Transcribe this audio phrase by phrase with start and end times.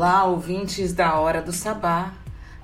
[0.00, 2.14] Olá, ouvintes da Hora do Sabá.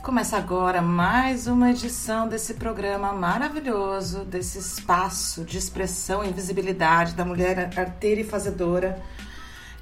[0.03, 7.27] Começa agora mais uma edição desse programa maravilhoso, desse espaço de expressão e visibilidade da
[7.27, 9.03] mulher arteira e fazedora,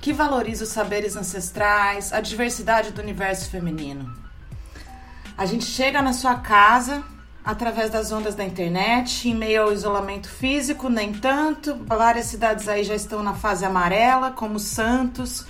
[0.01, 4.13] que valoriza os saberes ancestrais, a diversidade do universo feminino.
[5.39, 7.05] A gente chega na sua casa
[7.45, 11.77] através das ondas da internet, em meio ao isolamento físico, nem tanto.
[11.87, 15.47] Várias cidades aí já estão na fase amarela, como Santos,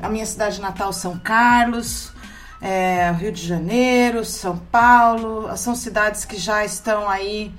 [0.00, 2.12] a minha cidade natal, São Carlos,
[2.60, 5.48] é, Rio de Janeiro, São Paulo.
[5.56, 7.52] São cidades que já estão aí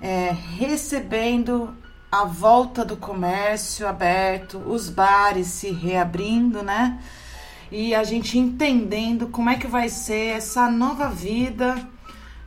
[0.00, 1.76] é, recebendo
[2.10, 7.00] a volta do comércio aberto, os bares se reabrindo, né?
[7.70, 11.76] E a gente entendendo como é que vai ser essa nova vida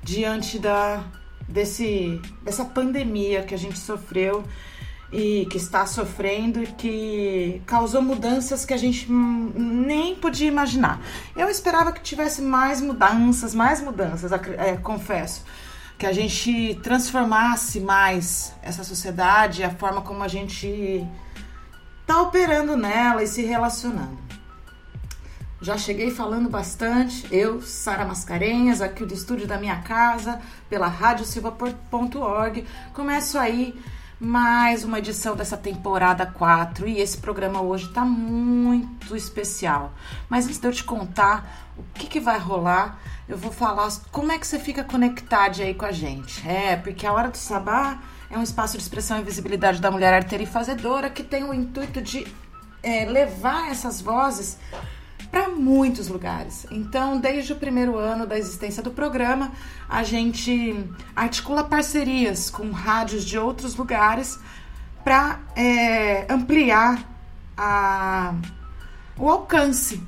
[0.01, 1.03] diante da,
[1.47, 4.43] desse, dessa pandemia que a gente sofreu
[5.11, 11.01] e que está sofrendo e que causou mudanças que a gente nem podia imaginar.
[11.35, 15.43] Eu esperava que tivesse mais mudanças, mais mudanças, é, confesso,
[15.97, 21.05] que a gente transformasse mais essa sociedade, a forma como a gente
[22.01, 24.17] está operando nela e se relacionando.
[25.61, 32.65] Já cheguei falando bastante, eu, Sara Mascarenhas, aqui do estúdio da minha casa, pela radiosilva.org.
[32.93, 33.77] Começo aí
[34.19, 39.93] mais uma edição dessa temporada 4 e esse programa hoje está muito especial.
[40.27, 44.31] Mas antes de eu te contar o que, que vai rolar, eu vou falar como
[44.33, 46.45] é que você fica conectado aí com a gente.
[46.45, 50.13] É, porque a Hora do Sabá é um espaço de expressão e visibilidade da mulher
[50.13, 52.27] arteira e fazedora que tem o intuito de
[52.83, 54.57] é, levar essas vozes
[55.31, 56.65] para muitos lugares.
[56.71, 59.51] Então, desde o primeiro ano da existência do programa,
[59.87, 60.83] a gente
[61.15, 64.39] articula parcerias com rádios de outros lugares
[65.03, 67.03] para é, ampliar
[67.57, 68.33] a,
[69.17, 70.01] o alcance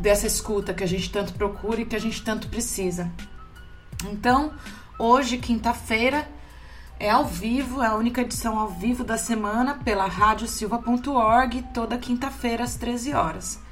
[0.00, 3.10] dessa escuta que a gente tanto procura e que a gente tanto precisa.
[4.10, 4.52] Então,
[4.98, 6.28] hoje, quinta-feira,
[6.98, 12.64] é ao vivo, é a única edição ao vivo da semana pela radiosilva.org, toda quinta-feira
[12.64, 13.65] às 13 horas.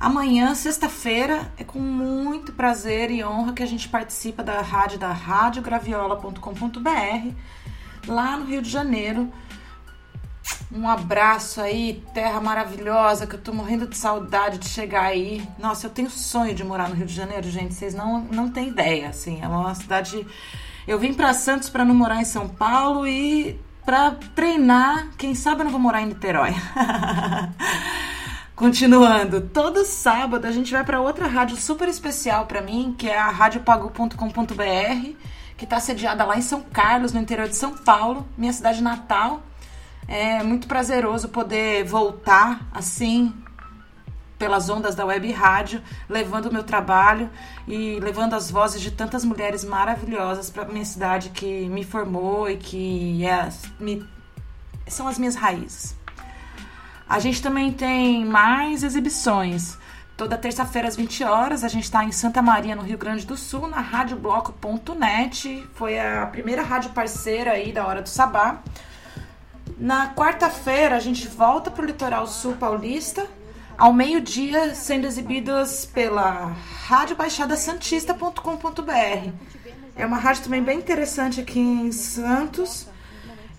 [0.00, 5.10] Amanhã, sexta-feira, é com muito prazer e honra que a gente participa da rádio da
[5.10, 7.34] radiograviola.com.br,
[8.06, 9.28] lá no Rio de Janeiro.
[10.70, 15.42] Um abraço aí, terra maravilhosa, que eu tô morrendo de saudade de chegar aí.
[15.58, 18.68] Nossa, eu tenho sonho de morar no Rio de Janeiro, gente, vocês não, não têm
[18.68, 20.24] ideia, assim, é uma cidade...
[20.86, 25.62] Eu vim para Santos para não morar em São Paulo e para treinar, quem sabe
[25.62, 26.54] eu não vou morar em Niterói.
[28.58, 33.16] Continuando, todo sábado a gente vai para outra rádio super especial para mim, que é
[33.16, 35.12] a radiopagu.com.br,
[35.56, 39.44] que está sediada lá em São Carlos, no interior de São Paulo, minha cidade natal.
[40.08, 43.32] É muito prazeroso poder voltar assim
[44.36, 47.30] pelas ondas da web rádio, levando o meu trabalho
[47.68, 52.56] e levando as vozes de tantas mulheres maravilhosas para minha cidade que me formou e
[52.56, 54.04] que é, me,
[54.88, 55.97] são as minhas raízes.
[57.08, 59.78] A gente também tem mais exibições.
[60.16, 63.36] Toda terça-feira às 20 horas, a gente está em Santa Maria, no Rio Grande do
[63.36, 65.66] Sul, na radiobloco.net.
[65.74, 68.62] Foi a primeira rádio parceira aí da Hora do Sabá.
[69.78, 73.24] Na quarta-feira, a gente volta para o litoral sul paulista,
[73.78, 76.52] ao meio-dia, sendo exibidas pela
[76.88, 79.30] radiobaixadasantista.com.br.
[79.94, 82.88] É uma rádio também bem interessante aqui em Santos.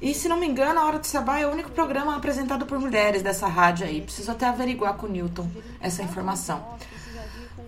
[0.01, 2.79] E se não me engano, a Hora do Sabá é o único programa apresentado por
[2.79, 4.01] mulheres dessa rádio aí.
[4.01, 5.49] Preciso até averiguar com o Newton
[5.81, 6.77] essa informação.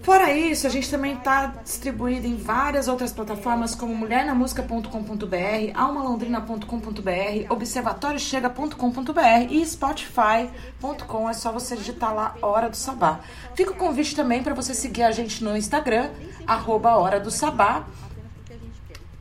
[0.01, 9.51] Fora isso, a gente também está distribuído em várias outras plataformas como mulhernamusica.com.br, almalondrina.com.br, observatóriochega.com.br
[9.51, 11.29] e spotify.com.
[11.29, 13.19] É só você digitar lá Hora do Sabá.
[13.53, 16.09] Fica o convite também para você seguir a gente no Instagram,
[16.47, 17.85] arroba Hora do Sabá.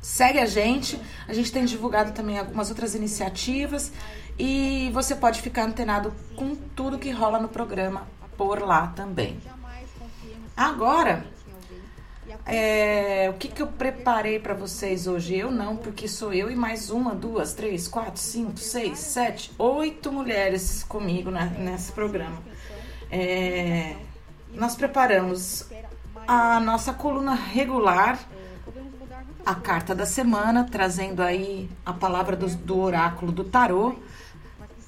[0.00, 3.93] Segue a gente, a gente tem divulgado também algumas outras iniciativas
[4.38, 9.38] e você pode ficar antenado com tudo que rola no programa por lá também.
[10.56, 11.25] Agora,
[12.47, 15.37] é, o que, que eu preparei para vocês hoje?
[15.37, 20.11] Eu não, porque sou eu e mais uma, duas, três, quatro, cinco, seis, sete, oito
[20.11, 22.43] mulheres comigo né, nesse programa.
[23.11, 23.96] É,
[24.55, 25.67] nós preparamos
[26.26, 28.19] a nossa coluna regular
[29.45, 33.95] a carta da semana, trazendo aí a palavra do, do oráculo do tarô,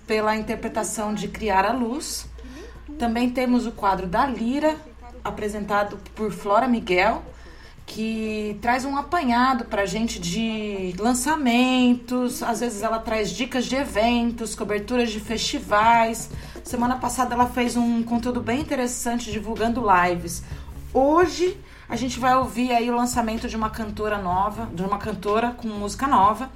[0.07, 2.27] pela interpretação de Criar a Luz.
[2.99, 4.77] Também temos o quadro da Lira,
[5.25, 7.23] apresentado por Flora Miguel,
[7.87, 12.43] que traz um apanhado para gente de lançamentos.
[12.43, 16.31] Às vezes ela traz dicas de eventos, coberturas de festivais,
[16.65, 20.43] Semana passada ela fez um conteúdo bem interessante divulgando lives.
[20.95, 21.59] Hoje
[21.93, 25.69] a gente vai ouvir aí o lançamento de uma cantora nova, de uma cantora com
[25.69, 26.49] música nova.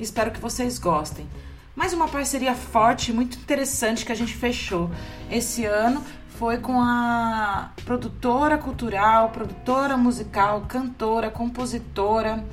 [0.00, 1.28] Espero que vocês gostem.
[1.76, 4.90] Mais uma parceria forte, muito interessante que a gente fechou
[5.30, 12.44] esse ano foi com a produtora cultural, produtora musical, cantora, compositora,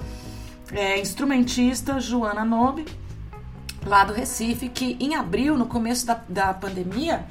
[0.71, 2.85] é, instrumentista Joana Nobe,
[3.83, 7.25] lá do Recife, que em abril, no começo da, da pandemia,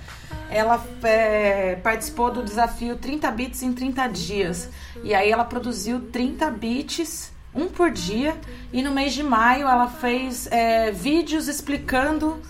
[0.50, 4.70] ela é, participou do desafio 30 bits em 30 dias.
[5.02, 8.36] E aí ela produziu 30 bits, um por dia,
[8.72, 12.40] e no mês de maio ela fez é, vídeos explicando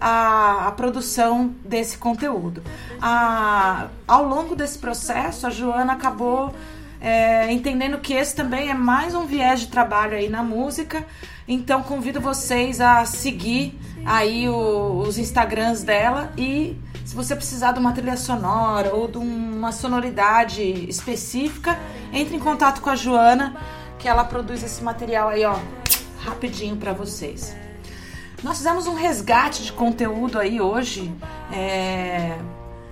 [0.00, 2.62] a, a produção desse conteúdo.
[3.00, 6.54] A, ao longo desse processo, a Joana acabou
[7.00, 11.04] é, entendendo que esse também é mais um viés de trabalho aí na música.
[11.46, 17.78] Então convido vocês a seguir aí o, os Instagrams dela e se você precisar de
[17.78, 21.78] uma trilha sonora ou de uma sonoridade específica,
[22.12, 23.56] entre em contato com a Joana,
[23.98, 25.56] que ela produz esse material aí, ó,
[26.20, 27.54] rapidinho para vocês.
[28.42, 31.12] Nós fizemos um resgate de conteúdo aí hoje,
[31.52, 32.36] é,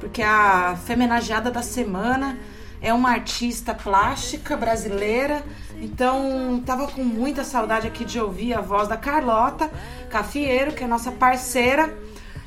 [0.00, 2.38] porque a femenageada da semana
[2.80, 5.42] é uma artista plástica brasileira,
[5.84, 9.70] então tava com muita saudade aqui de ouvir a voz da Carlota
[10.08, 11.94] Cafieiro, que é nossa parceira,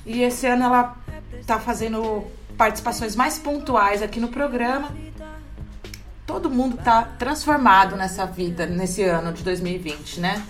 [0.05, 0.97] e esse ano ela
[1.45, 2.25] tá fazendo
[2.57, 4.89] participações mais pontuais aqui no programa.
[6.25, 10.43] Todo mundo tá transformado nessa vida, nesse ano de 2020, né?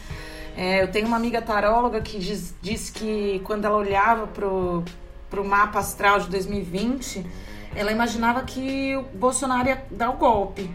[0.56, 4.84] É, eu tenho uma amiga taróloga que diz, diz que quando ela olhava pro,
[5.30, 7.24] pro mapa astral de 2020,
[7.76, 10.72] ela imaginava que o Bolsonaro ia dar o golpe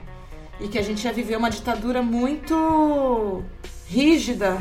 [0.62, 3.42] e que a gente ia viver uma ditadura muito
[3.86, 4.56] rígida,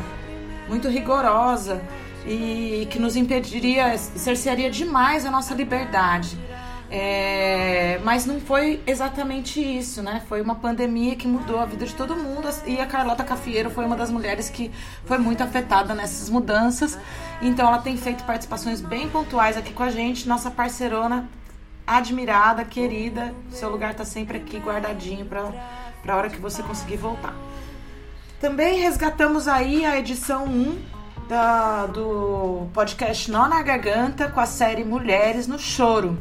[0.68, 1.80] muito rigorosa
[2.26, 6.36] e que nos impediria, cercearia demais a nossa liberdade.
[6.94, 10.22] É, mas não foi exatamente isso, né?
[10.28, 13.86] Foi uma pandemia que mudou a vida de todo mundo e a Carlota Cafieiro foi
[13.86, 14.70] uma das mulheres que
[15.06, 16.98] foi muito afetada nessas mudanças.
[17.40, 21.30] Então ela tem feito participações bem pontuais aqui com a gente, nossa parceirona
[21.86, 23.34] admirada, querida.
[23.50, 25.52] Seu lugar tá sempre aqui guardadinho para
[26.06, 27.34] a hora que você conseguir voltar.
[28.40, 30.78] Também resgatamos aí a edição 1
[31.28, 36.18] da, do podcast Nó na Garganta com a série Mulheres no Choro.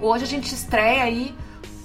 [0.00, 1.34] Hoje a gente estreia aí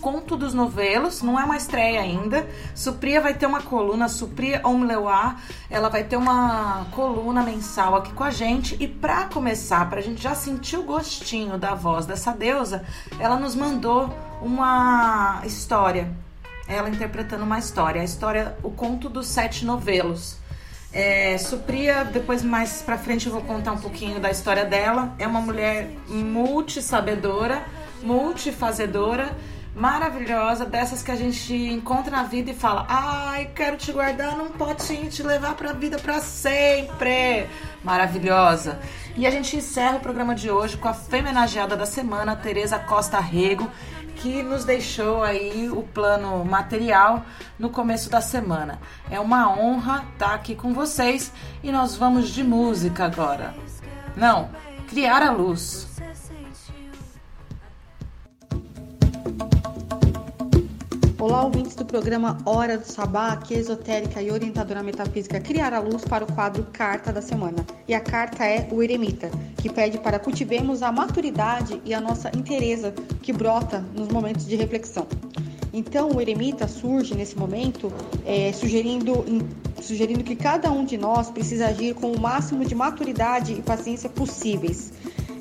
[0.07, 2.47] Conto dos Novelos, não é uma estreia ainda.
[2.73, 5.35] Supria vai ter uma coluna, Supria Omleuá,
[5.69, 8.77] ela vai ter uma coluna mensal aqui com a gente.
[8.79, 12.85] E para começar, para a gente já sentir o gostinho da voz dessa deusa,
[13.19, 14.09] ela nos mandou
[14.41, 16.09] uma história.
[16.69, 20.37] Ela interpretando uma história, a história, o conto dos sete novelos.
[20.93, 25.13] É, Supria, depois mais pra frente eu vou contar um pouquinho da história dela.
[25.19, 27.61] É uma mulher multisabedora
[28.01, 29.35] multifazedora,
[29.77, 34.49] maravilhosa, dessas que a gente encontra na vida e fala: "Ai, quero te guardar num
[34.49, 37.47] potinho, te levar para a vida para sempre".
[37.83, 38.79] Maravilhosa.
[39.15, 43.19] E a gente encerra o programa de hoje com a femenageada da semana, Teresa Costa
[43.19, 43.69] Rego,
[44.15, 47.23] que nos deixou aí o plano material
[47.57, 48.79] no começo da semana.
[49.09, 51.31] É uma honra estar aqui com vocês
[51.63, 53.55] e nós vamos de música agora.
[54.15, 54.49] Não,
[54.87, 55.96] criar a luz.
[61.19, 65.79] Olá, ouvintes do programa Hora do Sabá, aqui é esotérica e orientadora metafísica Criar a
[65.79, 67.65] Luz para o quadro Carta da Semana.
[67.87, 72.29] E a carta é o Eremita, que pede para cultivemos a maturidade e a nossa
[72.37, 72.93] inteireza
[73.23, 75.07] que brota nos momentos de reflexão.
[75.73, 77.91] Então, o eremita surge nesse momento
[78.23, 79.25] é, sugerindo,
[79.81, 84.07] sugerindo que cada um de nós precisa agir com o máximo de maturidade e paciência
[84.07, 84.93] possíveis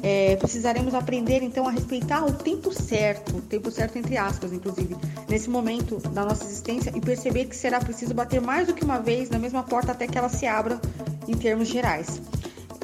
[0.02, 4.96] é, precisaremos aprender então a respeitar o tempo certo, o tempo certo entre aspas, inclusive,
[5.28, 8.98] nesse momento da nossa existência e perceber que será preciso bater mais do que uma
[8.98, 10.80] vez na mesma porta até que ela se abra
[11.26, 12.20] em termos gerais.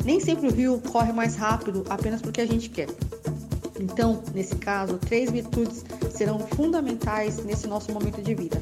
[0.05, 2.89] Nem sempre o rio corre mais rápido apenas porque a gente quer.
[3.79, 8.61] Então, nesse caso, três virtudes serão fundamentais nesse nosso momento de vida: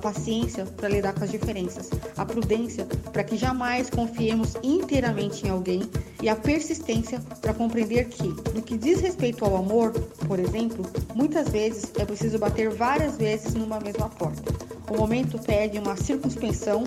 [0.00, 5.82] paciência para lidar com as diferenças, a prudência para que jamais confiemos inteiramente em alguém
[6.22, 9.92] e a persistência para compreender que, no que diz respeito ao amor,
[10.26, 14.42] por exemplo, muitas vezes é preciso bater várias vezes numa mesma porta.
[14.90, 16.84] O momento pede uma circunspensão,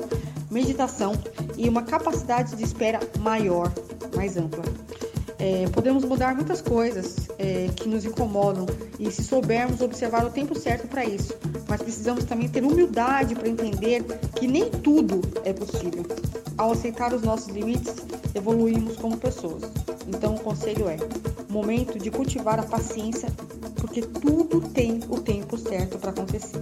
[0.51, 1.13] meditação
[1.58, 3.72] e uma capacidade de espera maior,
[4.15, 4.63] mais ampla.
[5.43, 8.65] É, podemos mudar muitas coisas é, que nos incomodam
[8.97, 11.35] e se soubermos observar o tempo certo para isso,
[11.67, 14.05] mas precisamos também ter humildade para entender
[14.38, 16.05] que nem tudo é possível.
[16.57, 17.93] Ao aceitar os nossos limites,
[18.33, 19.63] evoluímos como pessoas.
[20.07, 20.95] Então o conselho é:
[21.50, 23.27] Momento de cultivar a paciência,
[23.75, 26.62] porque tudo tem o tempo certo para acontecer.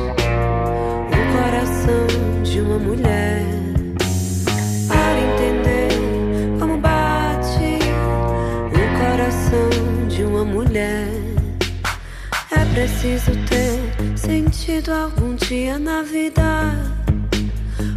[2.51, 3.45] de uma mulher.
[4.85, 5.87] Para entender
[6.59, 7.79] como bate
[8.67, 11.07] o coração de uma mulher.
[12.51, 16.91] É preciso ter sentido algum dia na vida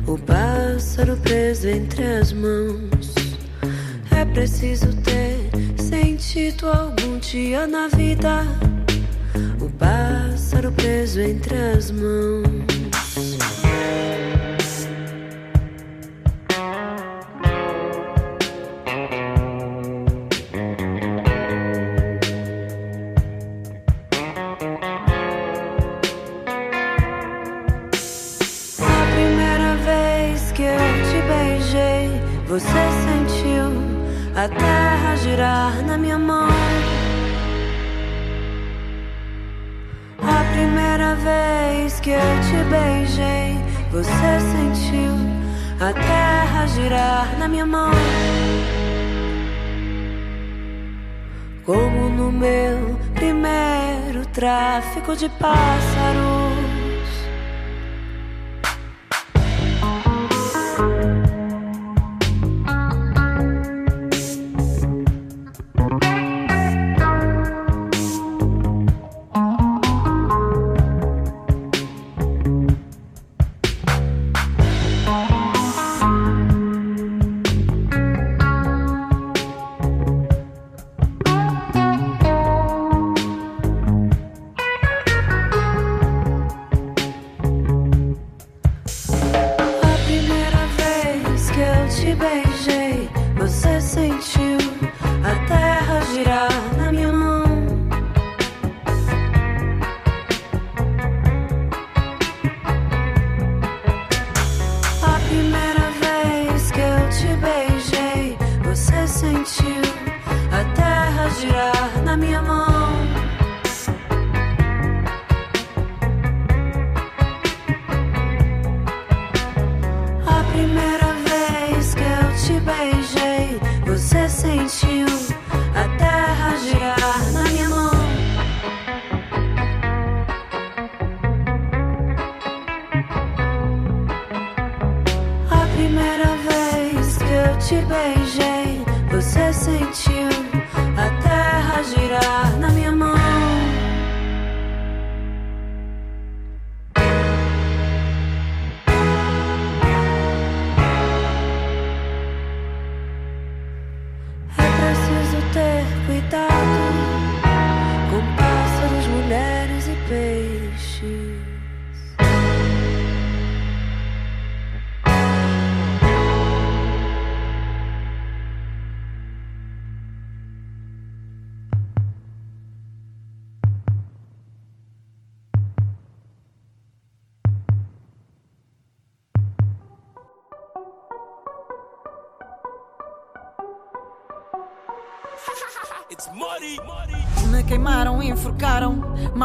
[0.07, 3.13] o pássaro preso entre as mãos.
[4.17, 8.47] É preciso ter sentido algum dia na vida.
[9.61, 12.74] O pássaro preso entre as mãos.
[54.35, 56.34] Tráfico de pássaros.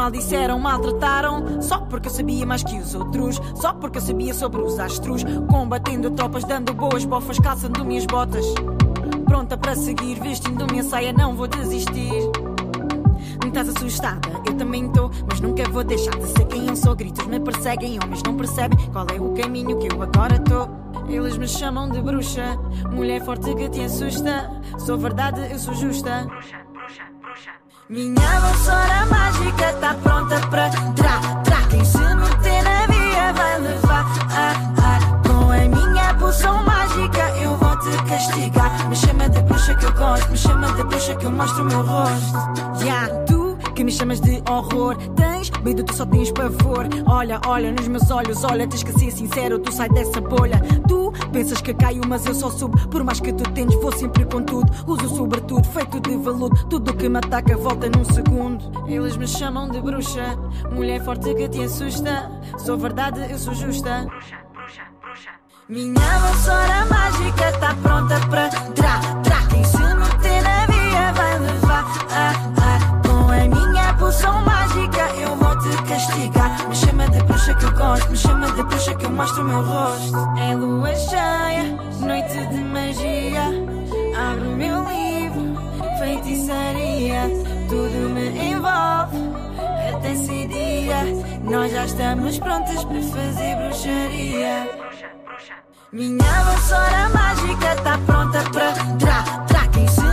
[0.00, 1.60] Maldisseram, maltrataram.
[1.60, 3.40] Só porque eu sabia mais que os outros.
[3.54, 5.22] Só porque eu sabia sobre os astros.
[5.50, 8.46] Combatendo tropas, dando boas bofas, calçando minhas botas.
[9.26, 12.30] Pronta para seguir, vestindo minha saia, não vou desistir.
[13.44, 16.96] estás assustada, eu também estou, mas nunca vou deixar de ser quem eu sou.
[16.96, 20.68] Gritos me perseguem, homens não percebem qual é o caminho que eu agora estou.
[21.08, 22.56] Eles me chamam de bruxa,
[22.90, 24.50] mulher forte que te assusta.
[24.78, 26.28] Sou verdade, eu sou justa.
[27.90, 31.66] Minha vassoura mágica tá pronta pra tra, tra.
[31.70, 35.28] Quem se meter na via vai levar a, a.
[35.28, 38.88] Com a minha poção mágica eu vou te castigar.
[38.88, 41.66] Me chama de bruxa que eu gosto, me chama de bruxa que eu mostro o
[41.66, 42.84] meu rosto.
[42.84, 43.24] Yeah,
[43.72, 44.96] que me chamas de horror.
[45.14, 46.86] Tens medo, tu só tens pavor.
[47.06, 50.60] Olha, olha nos meus olhos, olha, tens que ser sincero, tu sai dessa bolha.
[50.88, 52.76] Tu pensas que caio, mas eu só subo.
[52.88, 54.70] Por mais que tu tentes, vou sempre com tudo.
[54.86, 56.66] Uso sobretudo, feito de veludo.
[56.68, 58.88] Tudo que me ataca volta num segundo.
[58.88, 60.36] Eles me chamam de bruxa,
[60.72, 62.30] mulher forte que te assusta.
[62.58, 64.06] Sou verdade, eu sou justa.
[65.68, 69.46] Minha vassoura mágica tá pronta pra tra, tra.
[69.50, 69.64] Quem
[74.10, 76.68] poção mágica eu vou te castigar.
[76.68, 79.44] Me chama de bruxa que eu gosto, me chama de bruxa que eu mostro o
[79.44, 80.18] meu rosto.
[80.36, 81.64] É lua cheia,
[82.00, 83.44] noite de magia.
[84.18, 85.54] Abro o meu livro,
[86.00, 87.22] feitiçaria.
[87.68, 89.16] Tudo me envolve.
[89.94, 91.04] Até esse dia,
[91.44, 94.70] nós já estamos prontas para fazer bruxaria.
[95.92, 99.68] Minha vassoura mágica tá pronta pra tra, tra.
[99.68, 100.09] Quem se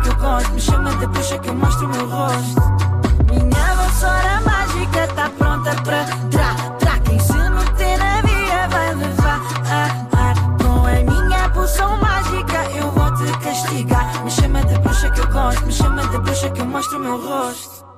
[0.00, 2.60] que eu gosto, me chama de bruxa que eu mostro o meu rosto.
[3.28, 6.98] Minha vassoura mágica tá pronta pra tra, tra.
[7.00, 9.40] Quem se meter na via vai levar
[9.70, 10.62] a, a.
[10.62, 14.24] Com a minha poção mágica eu vou te castigar.
[14.24, 17.00] Me chama de bruxa que eu gosto, me chama de bruxa que eu mostro o
[17.00, 17.89] meu rosto.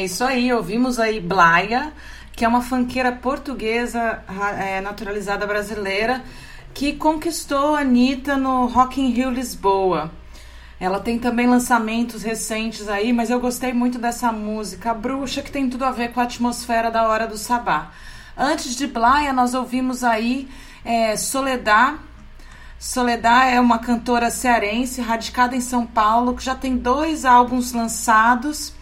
[0.00, 1.92] É isso aí, ouvimos aí Blaia,
[2.32, 4.24] que é uma fanqueira portuguesa
[4.58, 6.24] é, naturalizada brasileira
[6.72, 10.10] que conquistou a Anitta no Rock in Rio Lisboa.
[10.80, 15.68] Ela tem também lançamentos recentes aí, mas eu gostei muito dessa música, Bruxa, que tem
[15.68, 17.90] tudo a ver com a atmosfera da Hora do Sabá.
[18.34, 20.48] Antes de Blaia, nós ouvimos aí
[20.82, 21.98] é, Soledad.
[22.78, 28.79] Soledad é uma cantora cearense, radicada em São Paulo, que já tem dois álbuns lançados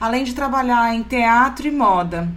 [0.00, 2.28] além de trabalhar em teatro e moda.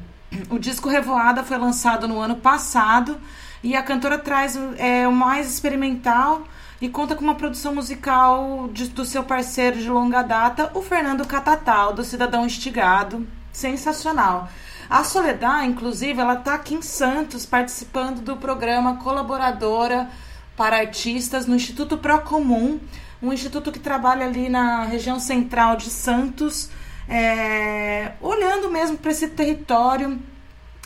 [0.50, 3.18] O disco Revoada foi lançado no ano passado
[3.64, 6.44] e a cantora traz é, o mais experimental
[6.82, 11.28] e conta com uma produção musical de, do seu parceiro de longa data, o Fernando
[11.28, 13.28] Catatal, do Cidadão Estigado.
[13.52, 14.48] Sensacional.
[14.90, 20.10] A Soledad, inclusive, ela está aqui em Santos participando do programa Colaboradora
[20.56, 22.80] para Artistas no Instituto Procomum,
[23.22, 26.70] um instituto que trabalha ali na região central de Santos
[27.10, 30.20] é, olhando mesmo para esse território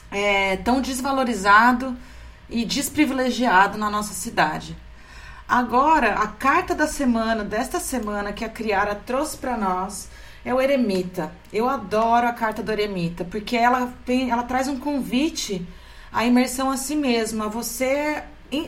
[0.09, 1.97] é, tão desvalorizado
[2.49, 4.77] e desprivilegiado na nossa cidade.
[5.47, 10.09] Agora, a carta da semana, desta semana que a Criara trouxe para nós,
[10.45, 11.31] é o Eremita.
[11.51, 15.67] Eu adoro a carta do Eremita, porque ela, tem, ela traz um convite
[16.11, 18.23] à imersão a si mesma, a você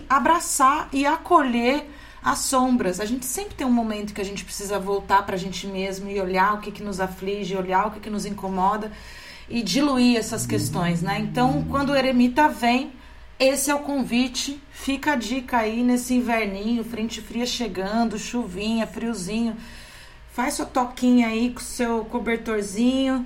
[0.10, 1.89] abraçar e acolher
[2.26, 3.00] as sombras.
[3.00, 6.10] A gente sempre tem um momento que a gente precisa voltar para a gente mesmo
[6.10, 8.92] e olhar o que, que nos aflige, olhar o que, que nos incomoda
[9.48, 11.20] e diluir essas questões, né?
[11.20, 12.92] Então, quando o eremita vem,
[13.38, 14.60] esse é o convite.
[14.72, 19.56] Fica a dica aí nesse inverninho, frente fria chegando, chuvinha, friozinho.
[20.32, 23.24] Faz sua toquinha aí com seu cobertorzinho.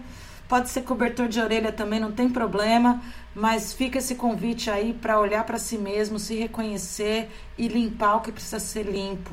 [0.50, 3.02] Pode ser cobertor de orelha também, não tem problema
[3.40, 8.22] mas fica esse convite aí para olhar para si mesmo, se reconhecer e limpar o
[8.22, 9.32] que precisa ser limpo.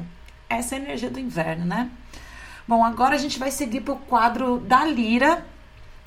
[0.49, 1.91] Essa é a energia do inverno, né?
[2.69, 5.45] Bom, agora a gente vai seguir para o quadro da Lira,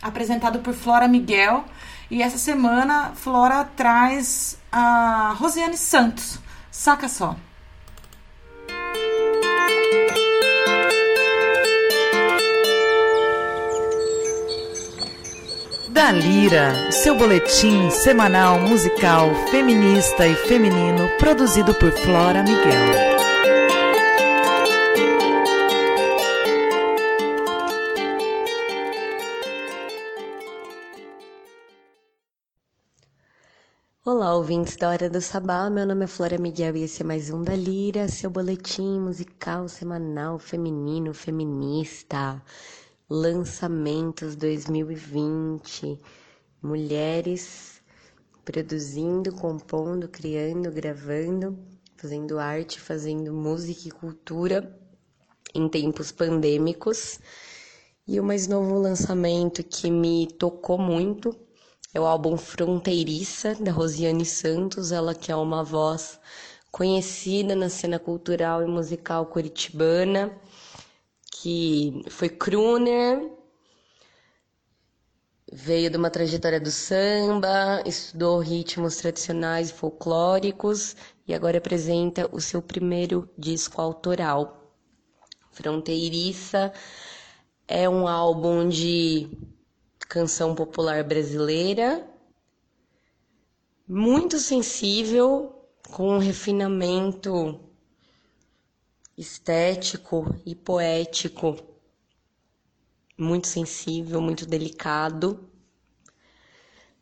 [0.02, 1.66] apresentado por Flora Miguel.
[2.10, 6.40] E essa semana, Flora traz a Rosiane Santos.
[6.72, 7.36] Saca só.
[16.00, 23.20] Da Lira, seu boletim semanal musical feminista e feminino produzido por Flora Miguel.
[34.06, 35.70] Olá, ouvintes da Hora do Sabá.
[35.70, 39.68] Meu nome é Flora Miguel e esse é mais um da Lira, seu boletim musical
[39.68, 42.42] semanal feminino, feminista
[43.10, 46.00] lançamentos 2020,
[46.62, 47.82] mulheres
[48.46, 51.58] produzindo, compondo, criando, gravando,
[51.98, 54.80] fazendo arte, fazendo música e cultura
[55.56, 57.20] em tempos pandêmicos.
[58.08, 61.36] E o mais novo lançamento que me tocou muito
[61.92, 66.20] é o álbum Fronteiriça, da Rosiane Santos, ela que é uma voz
[66.72, 70.32] conhecida na cena cultural e musical curitibana,
[71.42, 73.32] que foi crooner,
[75.52, 82.42] veio de uma trajetória do samba, estudou ritmos tradicionais e folclóricos e agora apresenta o
[82.42, 84.76] seu primeiro disco autoral.
[85.52, 86.74] Fronteiriça
[87.68, 89.30] é um álbum de
[90.10, 92.06] canção popular brasileira,
[93.88, 95.56] muito sensível,
[95.90, 97.69] com um refinamento
[99.20, 101.56] estético e poético,
[103.18, 105.48] muito sensível, muito delicado.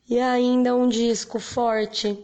[0.06, 2.18] E ainda um disco forte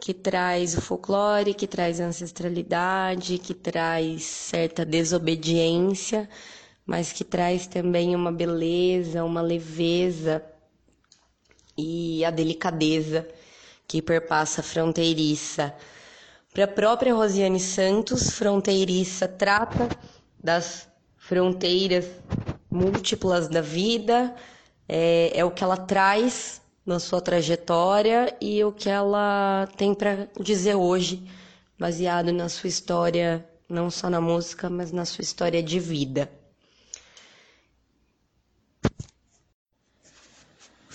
[0.00, 6.28] que traz o folclore, que traz a ancestralidade, que traz certa desobediência
[6.86, 10.44] mas que traz também uma beleza, uma leveza
[11.76, 13.26] e a delicadeza
[13.86, 15.74] que perpassa a fronteiriça.
[16.52, 19.88] Para a própria Rosiane Santos, fronteiriça trata
[20.38, 20.86] das
[21.16, 22.04] fronteiras
[22.70, 24.34] múltiplas da vida,
[24.86, 30.28] é, é o que ela traz na sua trajetória e o que ela tem para
[30.38, 31.26] dizer hoje,
[31.78, 36.30] baseado na sua história, não só na música, mas na sua história de vida.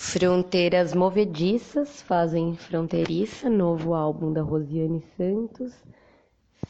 [0.00, 5.74] Fronteiras Movediças fazem Fronteiriça, novo álbum da Rosiane Santos.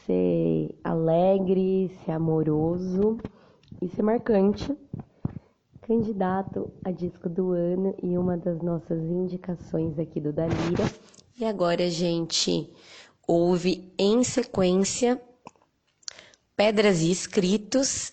[0.03, 3.19] Ser alegre, ser amoroso
[3.79, 4.75] e ser marcante.
[5.83, 10.83] Candidato a disco do ano e uma das nossas indicações aqui do Dalira.
[11.39, 12.67] E agora a gente
[13.27, 15.21] ouve em sequência
[16.57, 18.11] Pedras e Escritos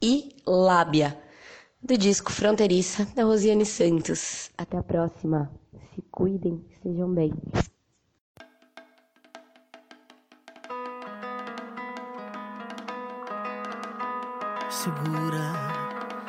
[0.00, 1.22] e Lábia
[1.82, 4.50] do disco Fronteiriça da Rosiane Santos.
[4.56, 5.50] Até a próxima.
[5.94, 7.32] Se cuidem, estejam bem.
[14.70, 15.52] Segura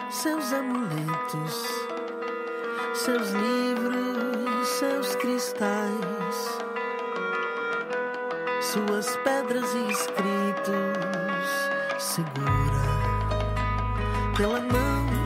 [0.09, 1.65] seus amuletos,
[2.93, 6.57] seus livros, seus cristais,
[8.61, 10.83] suas pedras e escritos.
[11.99, 12.83] Segura
[14.35, 15.22] pela mão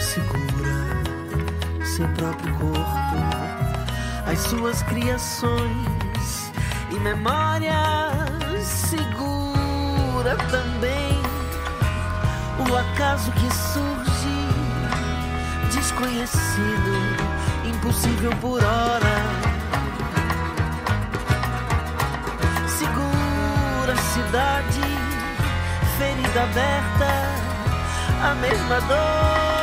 [0.00, 0.72] Segura
[1.84, 2.82] seu próprio corpo,
[4.30, 6.52] as suas criações
[6.90, 7.72] e memórias.
[8.62, 11.11] Segura também
[12.72, 14.48] o acaso que surge,
[15.74, 16.94] desconhecido,
[17.66, 19.16] impossível por hora.
[22.66, 24.80] Segura a cidade,
[25.98, 27.10] ferida aberta,
[28.30, 29.61] a mesma dor,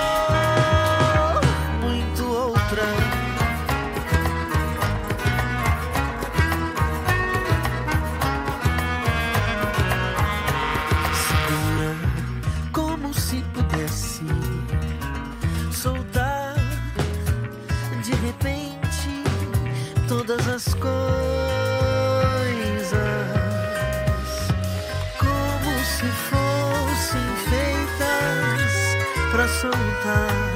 [30.01, 30.48] soltar.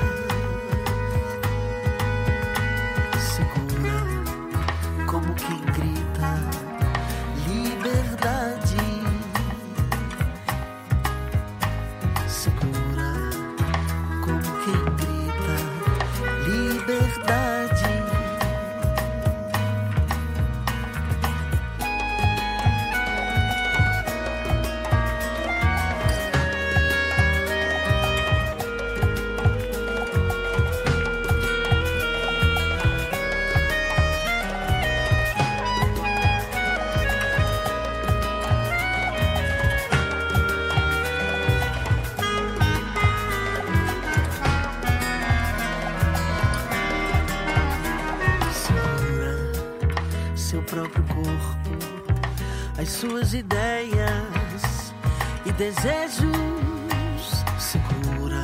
[55.64, 57.46] desejos.
[57.58, 58.44] Segura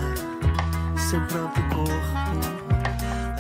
[0.98, 2.40] seu próprio corpo,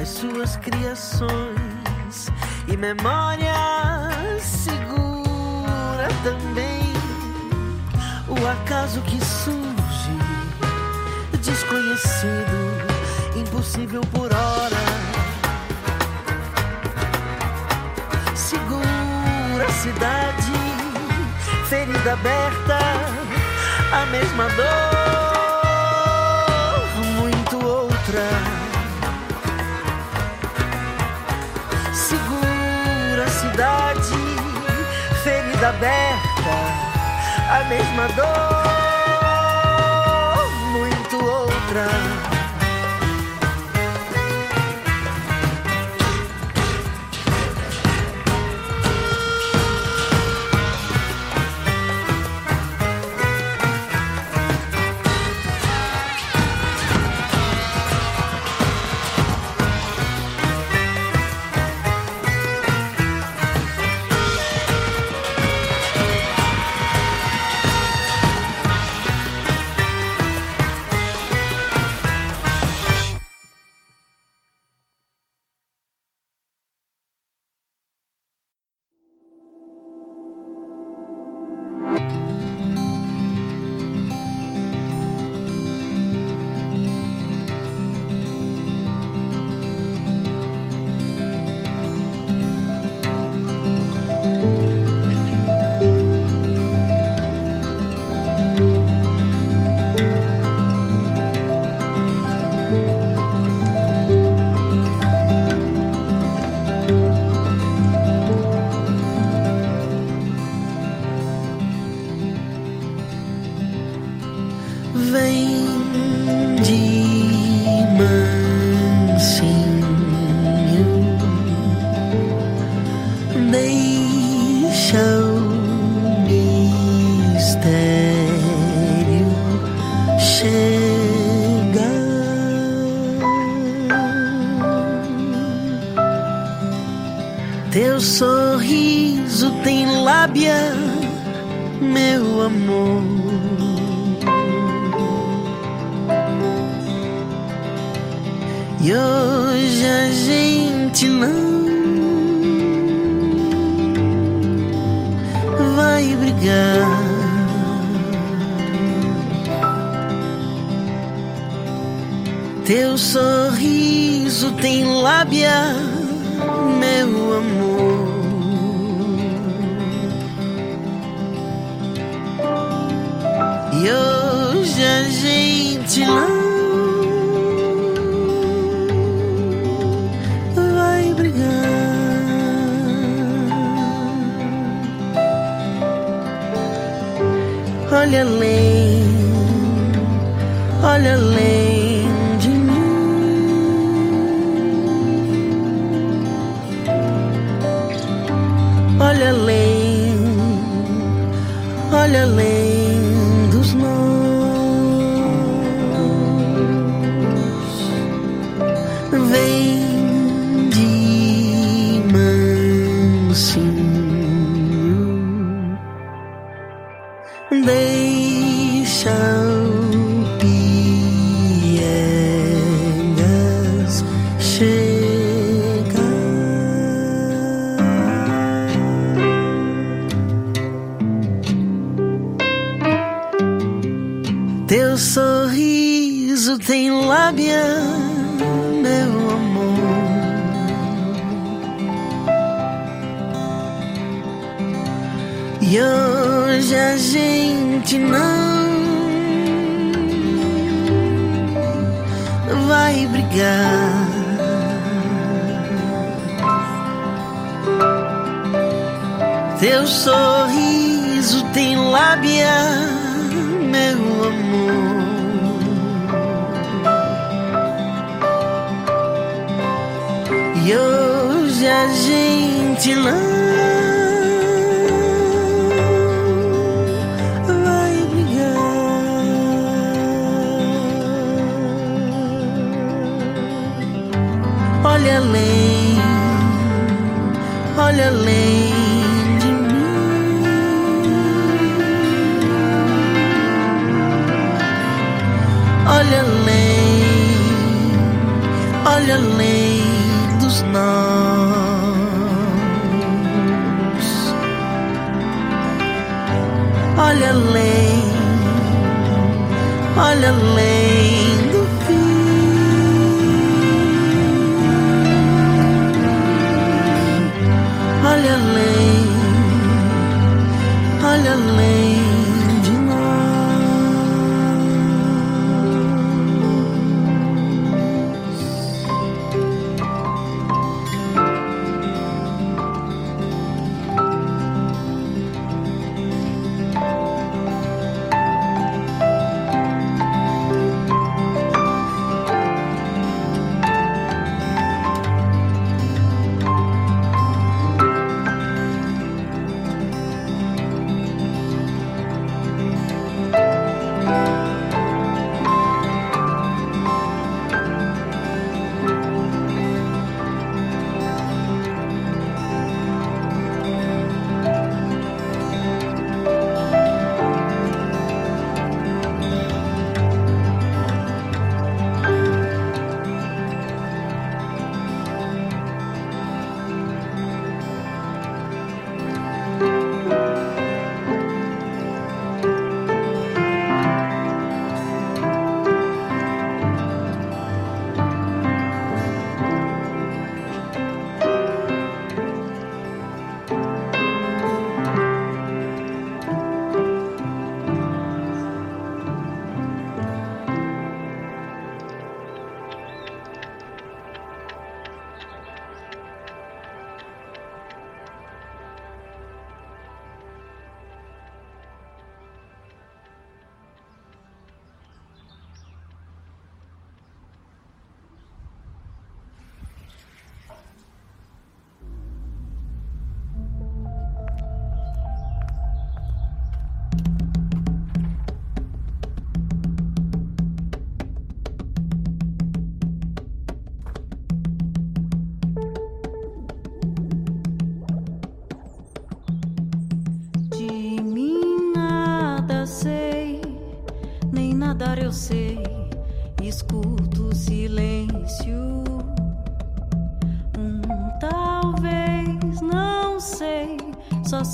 [0.01, 2.29] as suas criações
[2.67, 4.43] e memórias.
[4.43, 6.91] Segura também
[8.27, 10.17] o acaso que surge
[11.41, 12.59] desconhecido,
[13.37, 14.75] impossível por hora.
[18.35, 20.51] Segura a cidade,
[21.69, 23.18] ferida aberta
[23.91, 24.67] a mesma dor,
[27.15, 28.27] muito outra.
[31.93, 34.15] Segura cidade,
[35.23, 36.55] ferida aberta,
[37.49, 38.27] a mesma dor,
[40.71, 42.08] muito outra.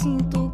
[0.05, 0.44] Sinto,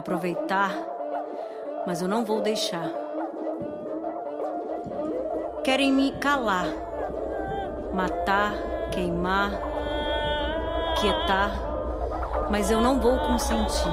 [0.00, 0.72] aproveitar,
[1.86, 2.88] mas eu não vou deixar.
[5.62, 6.66] Querem me calar,
[7.92, 8.54] matar,
[8.90, 9.50] queimar,
[10.98, 11.50] quietar,
[12.50, 13.92] mas eu não vou consentir.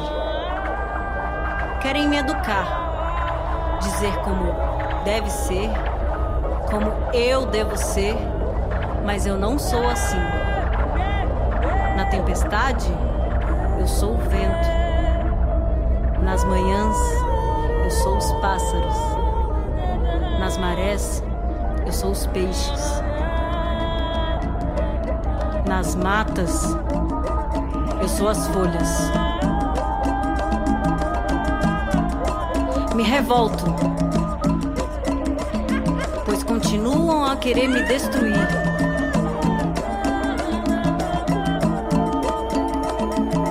[1.82, 4.56] Querem me educar, dizer como
[5.04, 5.70] deve ser,
[6.72, 8.16] como eu devo ser,
[9.06, 10.20] mas eu não sou assim.
[11.98, 12.88] Na tempestade,
[13.80, 14.87] eu sou o vento.
[16.28, 16.98] Nas manhãs,
[17.86, 18.98] eu sou os pássaros.
[20.42, 21.24] Nas marés,
[21.86, 23.02] eu sou os peixes.
[25.66, 26.76] Nas matas,
[28.02, 29.10] eu sou as folhas.
[32.94, 33.64] Me revolto,
[36.26, 38.36] pois continuam a querer me destruir.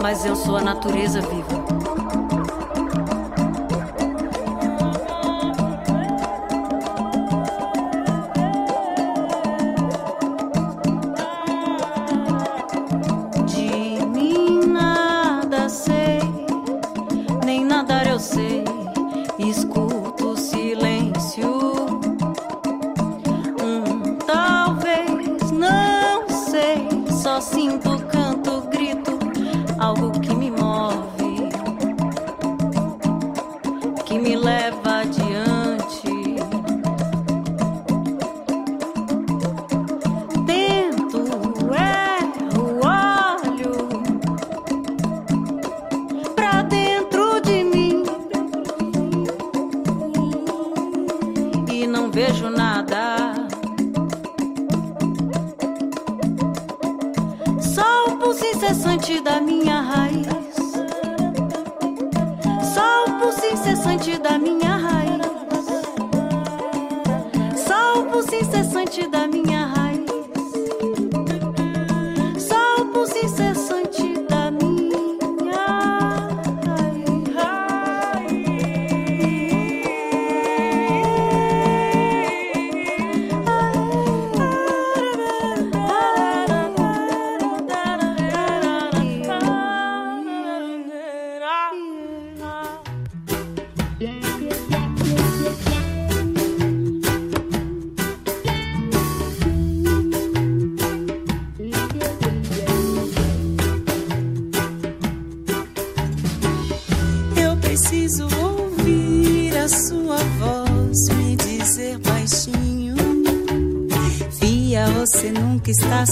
[0.02, 1.55] Mas eu sou a natureza viva.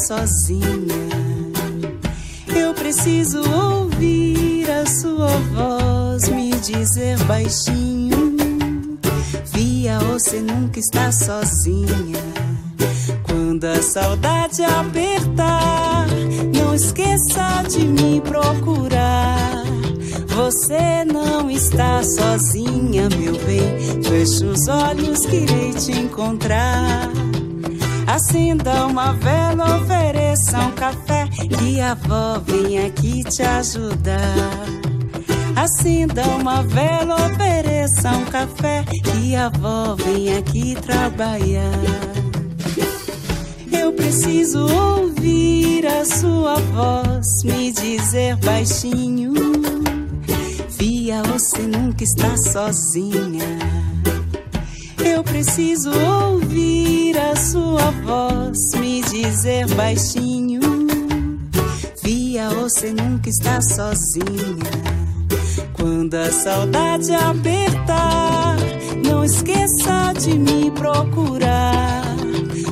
[0.07, 0.85] Sozinha.
[2.55, 8.37] Eu preciso ouvir a sua voz me dizer baixinho:
[9.47, 12.23] Fia, você nunca está sozinha.
[13.23, 16.07] Quando a saudade apertar,
[16.55, 19.65] não esqueça de me procurar.
[20.29, 24.03] Você não está sozinha, meu bem.
[24.03, 26.74] Feche os olhos que irei te encontrar.
[28.15, 31.27] Acenda uma vela, ofereça um café.
[31.59, 34.53] Que a avó vem aqui te ajudar.
[35.57, 38.85] Acenda uma vela, ofereça um café.
[38.85, 41.73] Que a avó vem aqui trabalhar.
[43.73, 49.33] Eu preciso ouvir a sua voz me dizer baixinho
[50.69, 53.59] Fia, você nunca está sozinha.
[55.05, 56.34] Eu preciso ouvir
[57.55, 60.61] sua voz me dizer baixinho.
[62.03, 64.73] Fia, você nunca está sozinha.
[65.73, 68.57] Quando a saudade apertar,
[69.07, 72.03] não esqueça de me procurar.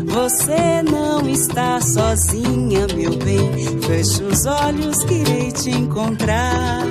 [0.04, 3.80] Você não está sozinha, meu bem.
[3.82, 6.82] Feche os olhos que irei te encontrar.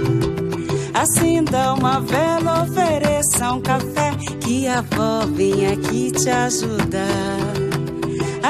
[0.94, 7.41] Acenda uma vela, ofereça um café, que a avó vem aqui te ajudar.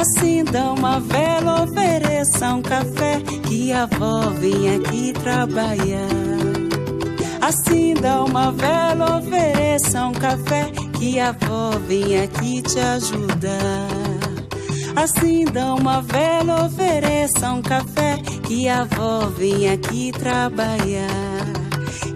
[0.02, 6.10] Acenda uma vela, ofereça um café, que a avó vem aqui trabalhar.
[7.40, 13.90] Acenda uma vela, ofereça um café, que a avó vem aqui te ajudar.
[14.96, 21.46] Acenda uma vela, ofereça um café, que a avó vem aqui trabalhar.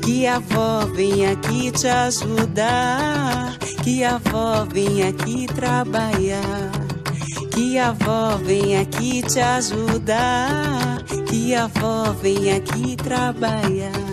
[0.04, 3.56] Que a avó vem aqui te ajudar.
[3.84, 6.85] Que a avó vem aqui trabalhar.
[7.56, 11.01] Que a avó vem aqui te ajudar.
[11.30, 14.05] Que a avó vem aqui trabalhar.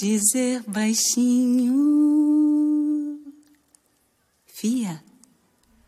[0.00, 1.74] Dizer baixinho.
[4.46, 5.02] Fia,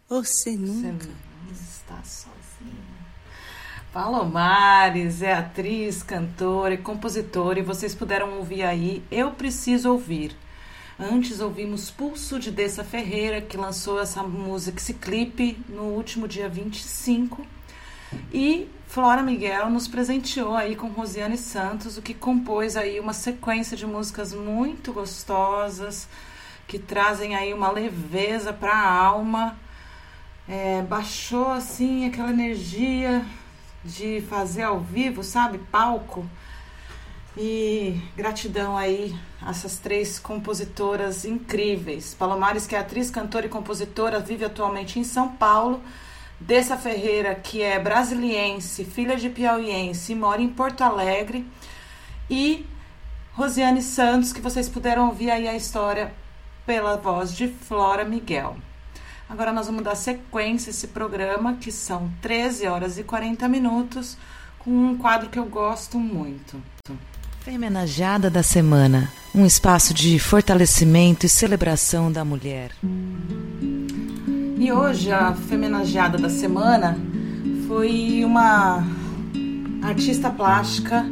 [0.08, 1.08] você nunca.
[1.50, 3.00] está sozinha.
[3.92, 10.36] Palomares é atriz, cantora e compositora, e vocês puderam ouvir aí Eu Preciso Ouvir.
[10.98, 16.48] Antes ouvimos Pulso de Dessa Ferreira, que lançou essa música, esse clipe, no último dia
[16.48, 17.44] 25.
[18.32, 23.76] E Flora Miguel nos presenteou aí com Rosiane Santos, o que compôs aí uma sequência
[23.76, 26.08] de músicas muito gostosas,
[26.66, 29.56] que trazem aí uma leveza para a alma.
[30.48, 33.24] É, baixou assim aquela energia
[33.84, 35.58] de fazer ao vivo, sabe?
[35.70, 36.26] Palco.
[37.36, 42.12] E gratidão aí a essas três compositoras incríveis.
[42.12, 45.80] Palomares, que é atriz, cantora e compositora, vive atualmente em São Paulo.
[46.40, 51.46] Dessa Ferreira, que é brasiliense, filha de piauiense mora em Porto Alegre.
[52.28, 52.66] E
[53.32, 56.12] Rosiane Santos, que vocês puderam ouvir aí a história
[56.64, 58.56] pela voz de Flora Miguel.
[59.28, 64.16] Agora nós vamos dar sequência a esse programa, que são 13 horas e 40 minutos,
[64.58, 66.60] com um quadro que eu gosto muito.
[67.40, 72.72] Femenajada da Semana um espaço de fortalecimento e celebração da mulher.
[74.60, 76.94] E hoje a femenageada da semana
[77.66, 78.84] foi uma
[79.80, 81.06] artista plástica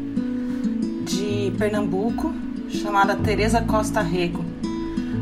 [1.07, 2.35] de Pernambuco
[2.69, 4.45] chamada Teresa Costa Rego.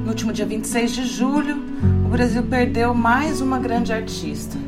[0.03, 1.57] No último dia 26 de julho,
[2.05, 4.59] o Brasil perdeu mais uma grande artista.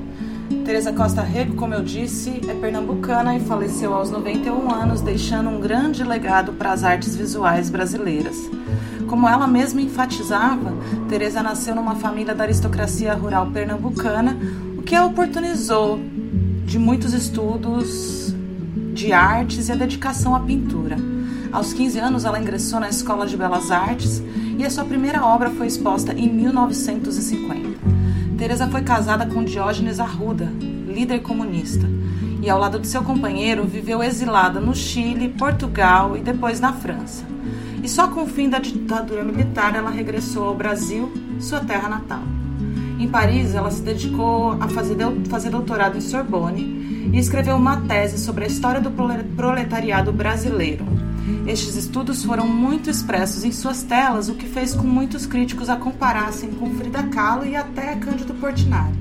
[0.65, 5.61] Teresa Costa Rego, como eu disse, é pernambucana e faleceu aos 91 anos, deixando um
[5.61, 8.37] grande legado para as artes visuais brasileiras.
[9.07, 10.73] Como ela mesma enfatizava,
[11.09, 14.39] Teresa nasceu numa família da aristocracia rural pernambucana,
[14.77, 16.01] o que a oportunizou
[16.65, 18.35] de muitos estudos
[18.95, 20.97] de artes e a dedicação à pintura.
[21.53, 24.23] Aos 15 anos, ela ingressou na Escola de Belas Artes
[24.59, 27.88] e a sua primeira obra foi exposta em 1950.
[28.39, 30.45] Teresa foi casada com Diógenes Arruda,
[30.87, 31.89] líder comunista,
[32.41, 37.25] e ao lado de seu companheiro viveu exilada no Chile, Portugal e depois na França.
[37.83, 42.23] E só com o fim da ditadura militar ela regressou ao Brasil, sua terra natal.
[43.01, 48.45] Em Paris, ela se dedicou a fazer, doutorado em Sorbonne e escreveu uma tese sobre
[48.45, 48.93] a história do
[49.35, 50.85] proletariado brasileiro.
[51.47, 55.77] Estes estudos foram muito expressos em suas telas, o que fez com muitos críticos a
[55.77, 58.95] comparassem com Frida Kahlo e até Cândido Portinari.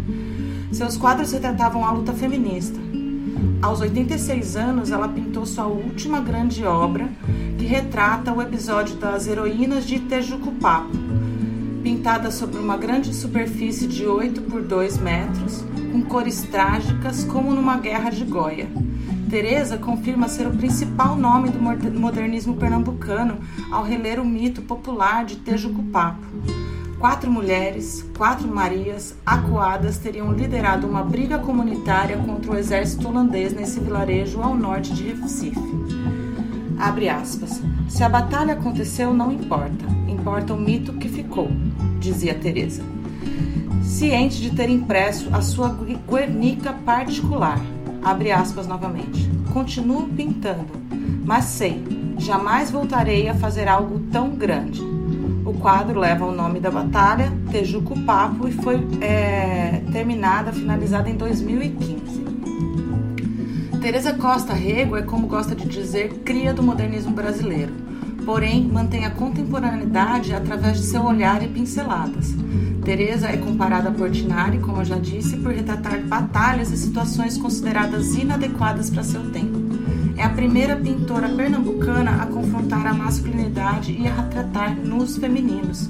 [0.72, 2.80] Seus quadros retratavam a luta feminista.
[3.62, 7.10] Aos 86 anos, ela pintou sua última grande obra,
[7.58, 10.96] que retrata o episódio das heroínas de Tejucupapo,
[11.82, 17.78] pintada sobre uma grande superfície de 8 por 2 metros, com cores trágicas como numa
[17.78, 18.70] guerra de Goya.
[19.30, 21.60] Teresa confirma ser o principal nome do
[22.00, 23.38] modernismo pernambucano
[23.70, 26.26] ao reler o mito popular de Tejucupapo.
[26.98, 33.82] Quatro mulheres, quatro Marias, acuadas, teriam liderado uma briga comunitária contra o exército holandês nesse
[33.82, 35.60] vilarejo ao norte de Recife.
[36.80, 37.62] Abre aspas.
[37.90, 39.86] Se a batalha aconteceu, não importa.
[40.08, 41.52] Importa o mito que ficou,
[42.00, 42.82] dizia Teresa.
[43.84, 45.70] Ciente de ter impresso a sua
[46.10, 47.60] Guernica particular,
[48.08, 49.30] abre aspas novamente.
[49.54, 50.72] Continuo pintando,
[51.26, 51.84] mas sei,
[52.18, 54.82] jamais voltarei a fazer algo tão grande.
[55.46, 61.16] O quadro leva o nome da batalha, Tejuco Papo, e foi é, terminada, finalizada em
[61.16, 62.26] 2015.
[63.82, 67.74] Teresa Costa Rego é, como gosta de dizer, cria do modernismo brasileiro,
[68.28, 72.36] porém mantém a contemporaneidade através de seu olhar e pinceladas.
[72.84, 78.16] Teresa é comparada a Portinari, como eu já disse, por retratar batalhas e situações consideradas
[78.16, 79.58] inadequadas para seu tempo.
[80.18, 85.90] É a primeira pintora pernambucana a confrontar a masculinidade e a retratar nus femininos.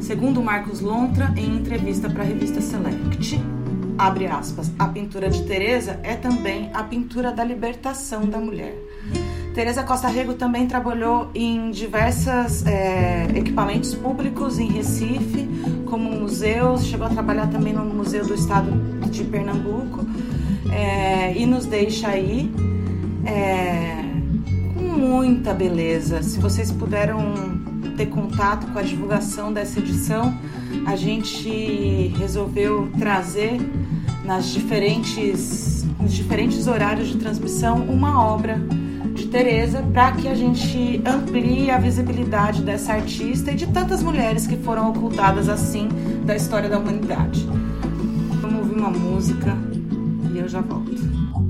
[0.00, 3.40] Segundo Marcos Lontra, em entrevista para a revista Select,
[3.98, 8.72] abre aspas, a pintura de Teresa é também a pintura da libertação da mulher.
[9.54, 15.46] Teresa Costa Rego também trabalhou em diversos é, equipamentos públicos em Recife,
[15.90, 18.70] como museus, chegou a trabalhar também no Museu do Estado
[19.10, 20.06] de Pernambuco
[20.72, 22.50] é, e nos deixa aí
[23.26, 24.02] é,
[24.74, 26.22] com muita beleza.
[26.22, 27.34] Se vocês puderam
[27.94, 30.34] ter contato com a divulgação dessa edição,
[30.86, 33.60] a gente resolveu trazer
[34.24, 38.58] nas diferentes, nos diferentes horários de transmissão uma obra
[39.32, 44.58] Teresa para que a gente amplie a visibilidade dessa artista e de tantas mulheres que
[44.58, 45.88] foram ocultadas assim
[46.26, 47.48] da história da humanidade.
[48.42, 49.56] Vamos ouvir uma música
[50.34, 51.41] e eu já volto.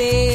[0.00, 0.29] Chegar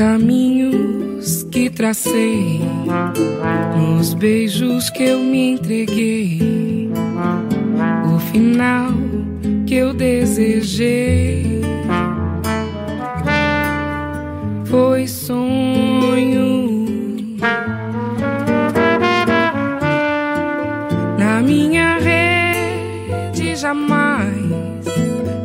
[0.00, 2.58] caminhos que tracei,
[3.76, 6.90] nos beijos que eu me entreguei,
[8.10, 8.92] o final
[9.66, 11.60] que eu desejei
[14.64, 16.86] foi sonho.
[21.18, 24.86] Na minha rede jamais,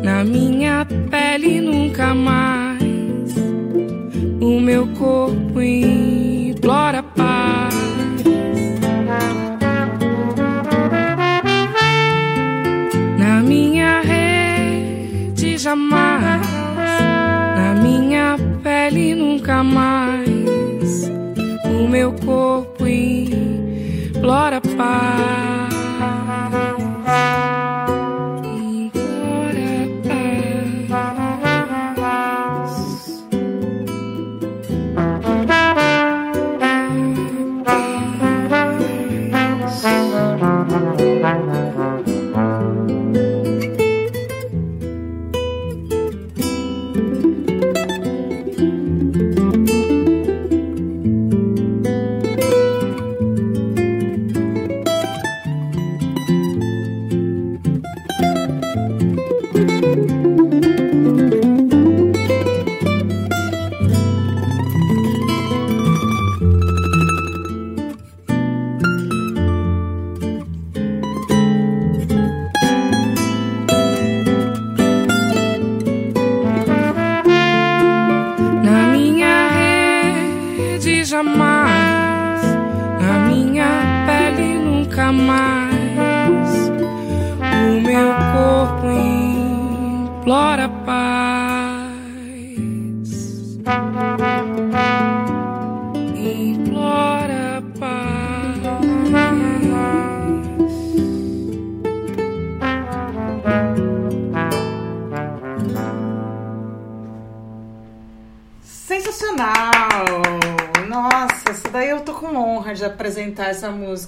[0.02, 2.35] na minha pele nunca mais
[4.76, 7.74] meu corpo implora paz.
[13.18, 16.46] Na minha rede jamais,
[17.56, 21.10] na minha pele nunca mais,
[21.64, 22.65] o meu corpo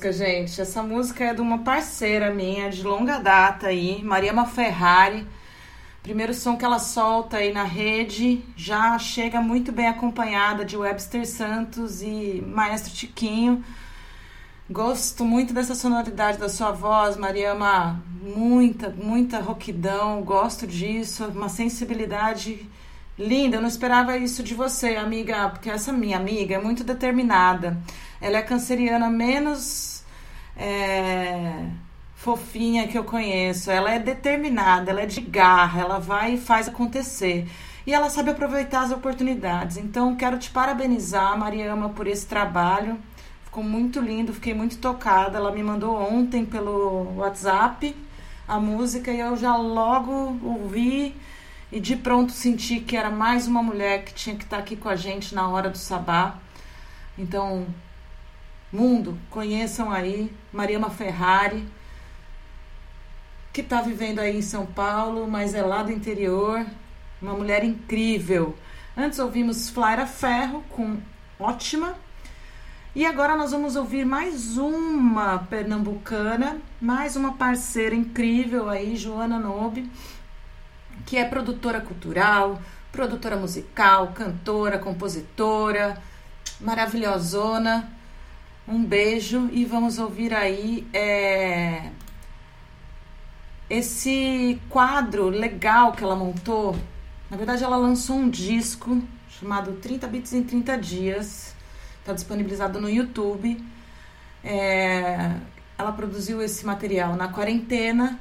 [0.08, 0.62] música, gente.
[0.62, 5.28] Essa música é de uma parceira minha de longa data aí, Mariama Ferrari.
[6.02, 11.28] Primeiro som que ela solta aí na rede já chega muito bem acompanhada de Webster
[11.28, 13.64] Santos e Maestro Tiquinho.
[14.70, 18.02] Gosto muito dessa sonoridade da sua voz, Mariama.
[18.22, 20.22] Muita, muita roquidão.
[20.22, 21.26] Gosto disso.
[21.26, 22.68] Uma sensibilidade
[23.18, 23.58] linda.
[23.58, 27.78] Eu não esperava isso de você, amiga, porque essa minha amiga é muito determinada.
[28.22, 29.97] Ela é canceriana menos
[30.58, 31.66] é,
[32.16, 33.70] fofinha que eu conheço.
[33.70, 37.48] Ela é determinada, ela é de garra, ela vai e faz acontecer.
[37.86, 39.78] E ela sabe aproveitar as oportunidades.
[39.78, 42.98] Então, quero te parabenizar, Mariama, por esse trabalho.
[43.46, 45.38] Ficou muito lindo, fiquei muito tocada.
[45.38, 47.96] Ela me mandou ontem pelo WhatsApp
[48.48, 51.14] a música e eu já logo ouvi
[51.72, 54.88] e de pronto senti que era mais uma mulher que tinha que estar aqui com
[54.88, 56.38] a gente na hora do sabá.
[57.18, 57.66] Então,
[58.72, 61.66] Mundo, conheçam aí Mariama Ferrari,
[63.54, 66.66] que está vivendo aí em São Paulo, mas é lá do interior,
[67.22, 68.58] uma mulher incrível.
[68.96, 70.98] Antes ouvimos Flaira Ferro com
[71.40, 71.96] Ótima.
[72.94, 79.90] E agora nós vamos ouvir mais uma pernambucana, mais uma parceira incrível aí, Joana Nobe,
[81.06, 82.62] que é produtora cultural,
[82.92, 86.02] produtora musical, cantora, compositora,
[86.60, 87.97] maravilhosona
[88.68, 91.90] um beijo e vamos ouvir aí é,
[93.70, 96.76] esse quadro legal que ela montou.
[97.30, 101.56] Na verdade, ela lançou um disco chamado 30 Bits em 30 Dias.
[102.00, 103.64] Está disponibilizado no YouTube.
[104.44, 105.36] É,
[105.78, 108.20] ela produziu esse material na quarentena,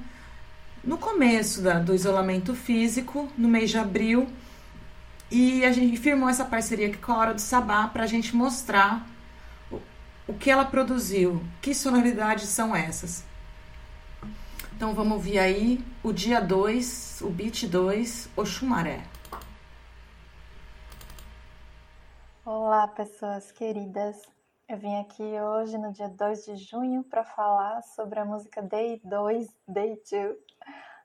[0.85, 4.29] no começo da, do isolamento físico, no mês de abril.
[5.29, 8.37] E a gente firmou essa parceria aqui com a Hora do Sabá para a gente
[8.37, 9.16] mostrar
[10.29, 13.25] o que ela produziu, que sonoridades são essas.
[14.75, 19.05] Então vamos ouvir aí o dia 2, o beat 2, Oxumaré.
[22.45, 24.21] Olá, pessoas queridas.
[24.69, 29.01] Eu vim aqui hoje, no dia 2 de junho, para falar sobre a música Day
[29.05, 30.37] 2, Day 2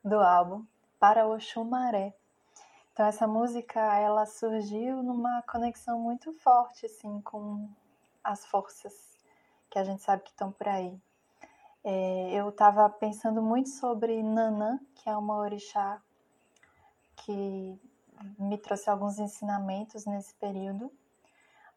[0.03, 0.65] do álbum
[0.99, 2.15] Para Oxumaré.
[2.91, 7.69] Então essa música, ela surgiu numa conexão muito forte assim com
[8.24, 9.11] as forças
[9.72, 11.01] que a gente sabe que estão por aí.
[11.84, 15.99] É, eu estava pensando muito sobre Nanã, que é uma orixá
[17.15, 17.80] que
[18.38, 20.91] me trouxe alguns ensinamentos nesse período.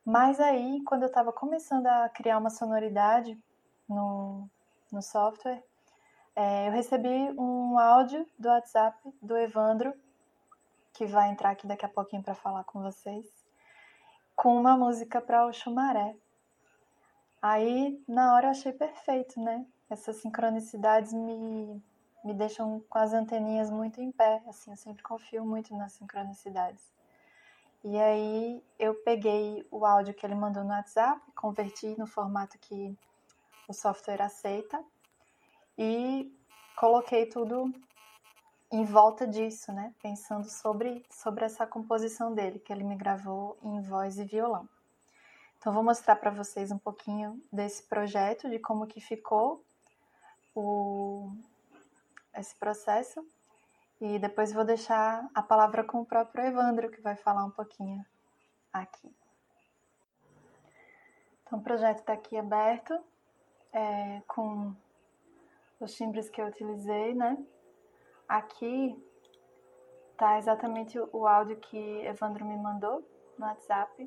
[0.04, 3.40] Mas aí, quando eu estava começando a criar uma sonoridade
[3.88, 4.50] no,
[4.92, 5.62] no software,
[6.36, 9.94] é, eu recebi um áudio do WhatsApp do Evandro,
[10.92, 13.24] que vai entrar aqui daqui a pouquinho para falar com vocês,
[14.34, 16.16] com uma música para o Xumaré.
[17.46, 19.66] Aí, na hora, eu achei perfeito, né?
[19.90, 21.78] Essas sincronicidades me,
[22.24, 26.82] me deixam com as anteninhas muito em pé, assim, eu sempre confio muito nas sincronicidades.
[27.84, 32.96] E aí, eu peguei o áudio que ele mandou no WhatsApp, converti no formato que
[33.68, 34.82] o software aceita
[35.76, 36.34] e
[36.78, 37.70] coloquei tudo
[38.72, 39.94] em volta disso, né?
[40.02, 44.66] Pensando sobre, sobre essa composição dele, que ele me gravou em voz e violão.
[45.64, 49.64] Então vou mostrar para vocês um pouquinho desse projeto, de como que ficou
[50.54, 51.32] o,
[52.36, 53.26] esse processo.
[53.98, 58.04] E depois vou deixar a palavra com o próprio Evandro, que vai falar um pouquinho
[58.70, 59.10] aqui.
[61.46, 63.02] Então o projeto está aqui aberto,
[63.72, 64.76] é, com
[65.80, 67.42] os timbres que eu utilizei, né?
[68.28, 69.02] Aqui
[70.18, 73.02] tá exatamente o áudio que Evandro me mandou
[73.38, 74.06] no WhatsApp.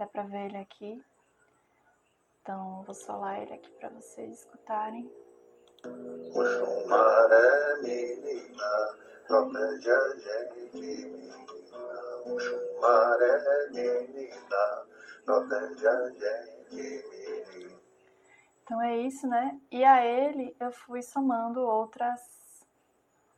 [0.00, 1.04] Dá pra ver ele aqui.
[2.40, 5.12] Então, vou solar ele aqui para vocês escutarem.
[7.82, 8.96] Menina,
[9.26, 10.74] protege a gente,
[13.68, 14.86] menina.
[15.26, 17.76] Protege a gente.
[18.62, 19.60] Então é isso, né?
[19.70, 22.22] E a ele eu fui somando outras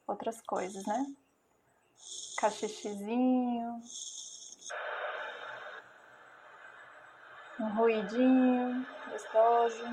[0.07, 1.13] outras coisas, né?
[2.39, 3.83] Cachichizinho,
[7.63, 9.85] um ruidinho gostoso,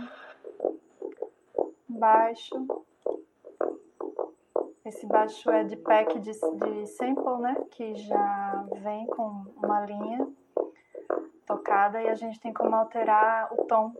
[1.87, 2.85] baixo.
[4.83, 7.55] Esse baixo é de pack de, de sample, né?
[7.69, 10.27] Que já vem com uma linha
[11.45, 13.93] tocada e a gente tem como alterar o tom.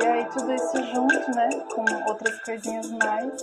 [0.00, 1.48] E aí tudo isso junto, né?
[1.74, 3.42] Com outras coisinhas mais.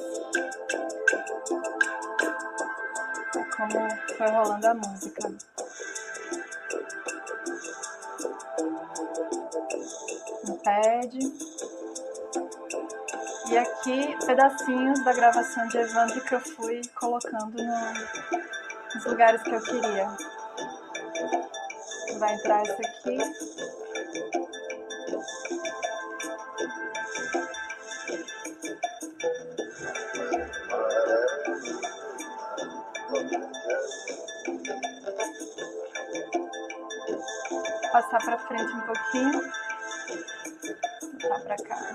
[3.35, 5.29] É como foi rolando a música.
[10.69, 11.19] Pad.
[13.49, 17.93] E aqui pedacinhos da gravação de Evandro que eu fui colocando no,
[18.93, 20.07] nos lugares que eu queria.
[22.19, 23.17] Vai entrar esse aqui.
[37.91, 39.58] Passar para frente um pouquinho.
[41.49, 41.93] Para cá.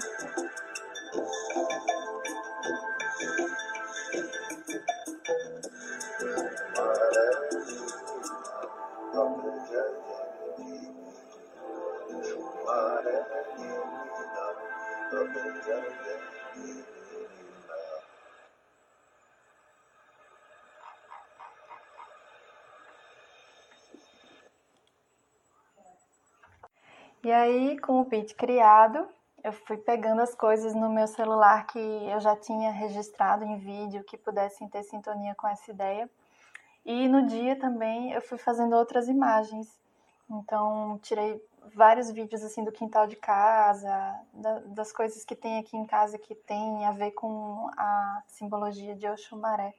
[27.23, 29.09] E aí, com o beat criado,
[29.45, 34.03] eu fui pegando as coisas no meu celular que eu já tinha registrado em vídeo
[34.03, 36.11] que pudessem ter sintonia com essa ideia.
[36.83, 39.79] E no dia também eu fui fazendo outras imagens.
[40.31, 41.39] Então, tirei
[41.75, 46.19] vários vídeos assim do quintal de casa, da, das coisas que tem aqui em casa
[46.19, 49.75] que tem a ver com a simbologia de Oxumaré.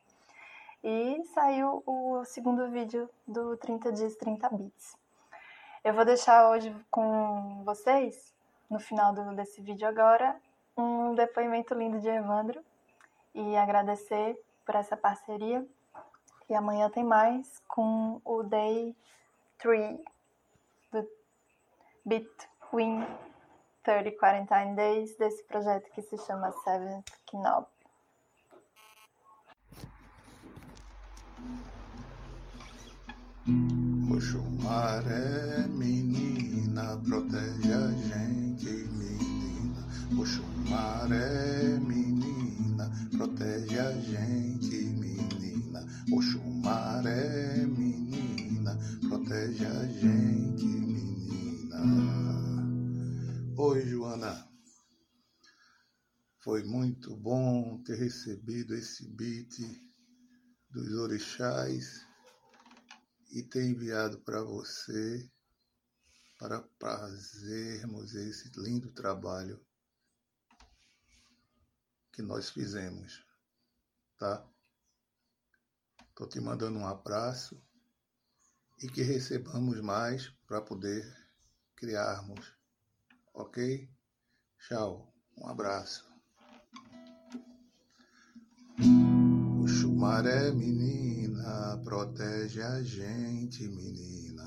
[0.84, 4.96] E saiu o segundo vídeo do 30 dias 30 bits.
[5.84, 8.35] Eu vou deixar hoje com vocês,
[8.70, 10.36] no final do, desse vídeo agora,
[10.78, 12.64] um depoimento lindo de Evandro
[13.34, 15.66] e agradecer por essa parceria.
[16.50, 18.96] E amanhã tem mais com o Day
[19.58, 20.00] 3
[20.92, 21.08] do
[22.06, 23.06] Between
[23.84, 27.68] 30 Quarantine Days desse projeto que se chama Seventh Knob.
[34.12, 38.55] Oxumaré, menina, protege a gente,
[40.10, 40.22] menina.
[40.22, 45.86] Oxumaré, menina, protege a gente, menina.
[46.12, 48.78] Oxumaré, menina,
[49.08, 51.82] protege a gente, menina.
[53.58, 54.48] Oi, Joana.
[56.44, 59.58] Foi muito bom ter recebido esse beat
[60.70, 62.06] dos orixás
[63.32, 65.28] e ter enviado para você
[66.38, 69.60] para fazermos esse lindo trabalho
[72.16, 73.26] que nós fizemos,
[74.18, 74.48] tá?
[76.16, 77.62] Tô te mandando um abraço
[78.82, 81.04] e que recebamos mais para poder
[81.76, 82.56] criarmos,
[83.34, 83.90] ok?
[84.60, 86.06] Tchau, um abraço.
[89.62, 94.46] O chumaré menina protege a gente, menina.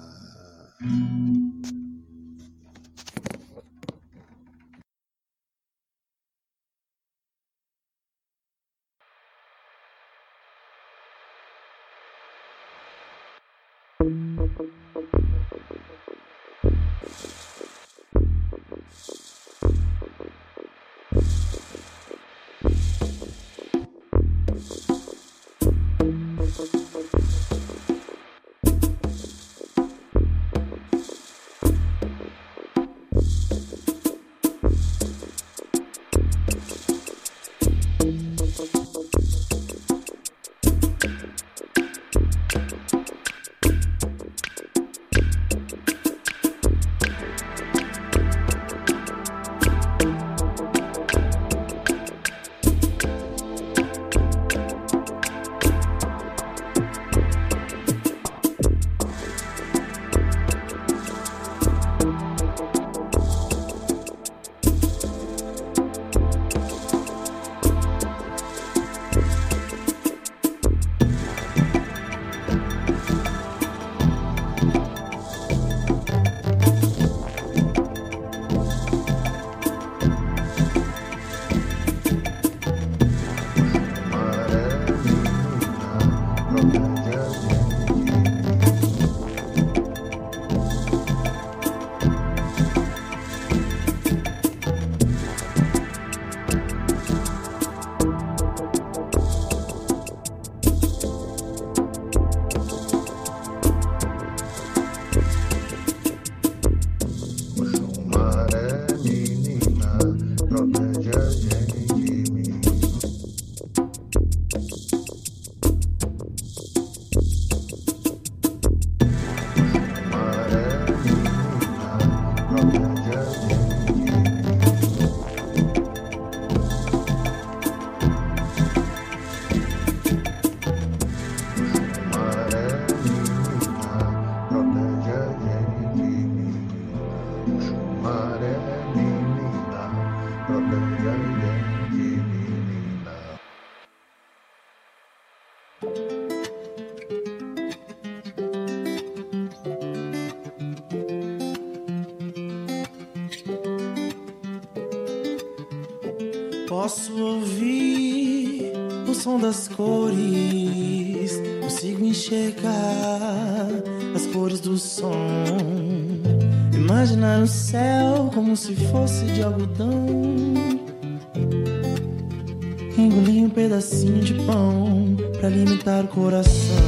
[173.88, 176.87] Pedacinho de pão pra alimentar o coração.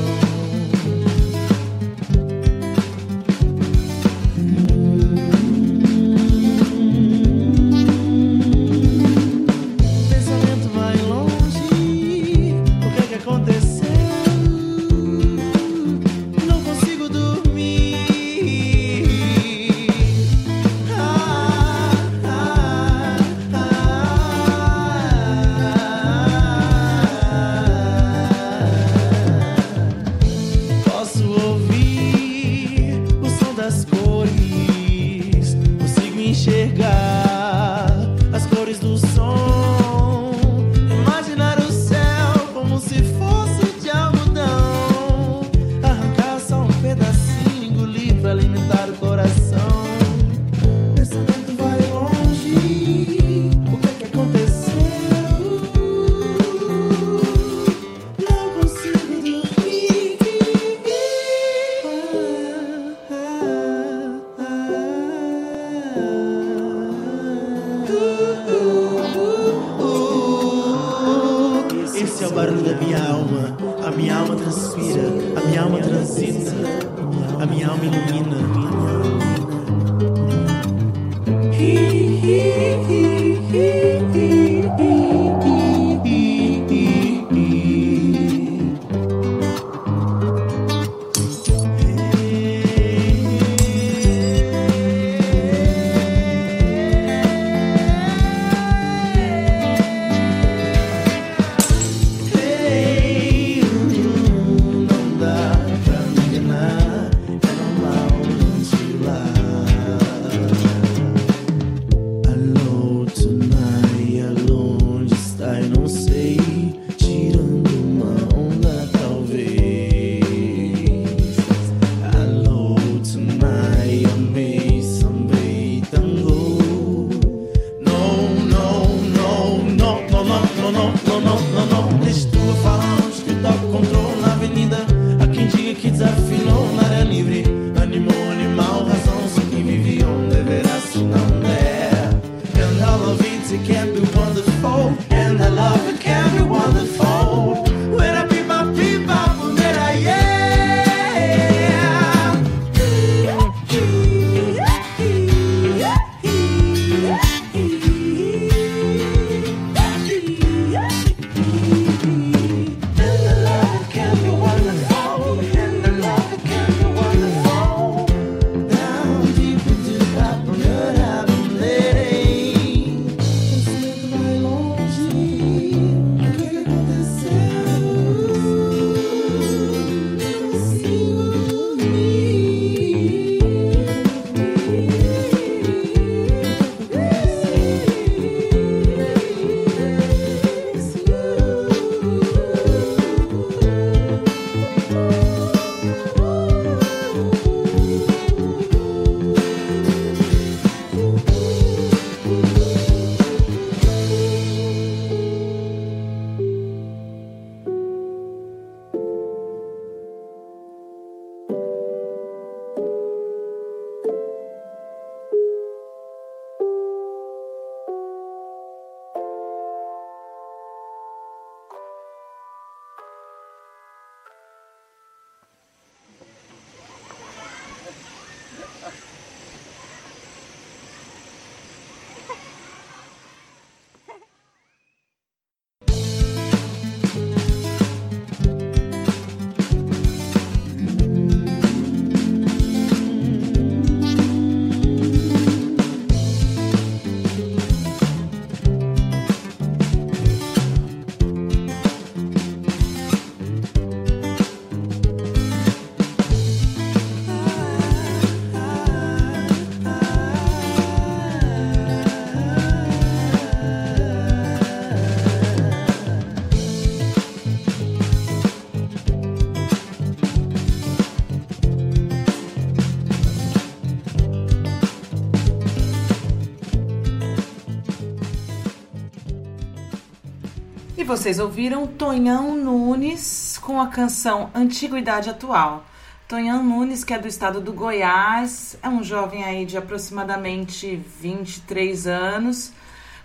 [281.21, 285.85] Vocês ouviram Tonhão Nunes com a canção Antiguidade Atual.
[286.27, 292.07] Tonhão Nunes, que é do estado do Goiás, é um jovem aí de aproximadamente 23
[292.07, 292.73] anos.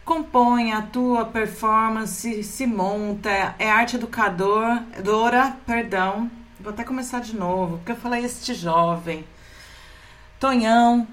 [0.04, 6.30] Compõe, atua, performance, se monta, é arte educador, Dora, perdão.
[6.60, 9.24] Vou até começar de novo, porque eu falei este jovem.
[10.38, 11.08] Tonhão,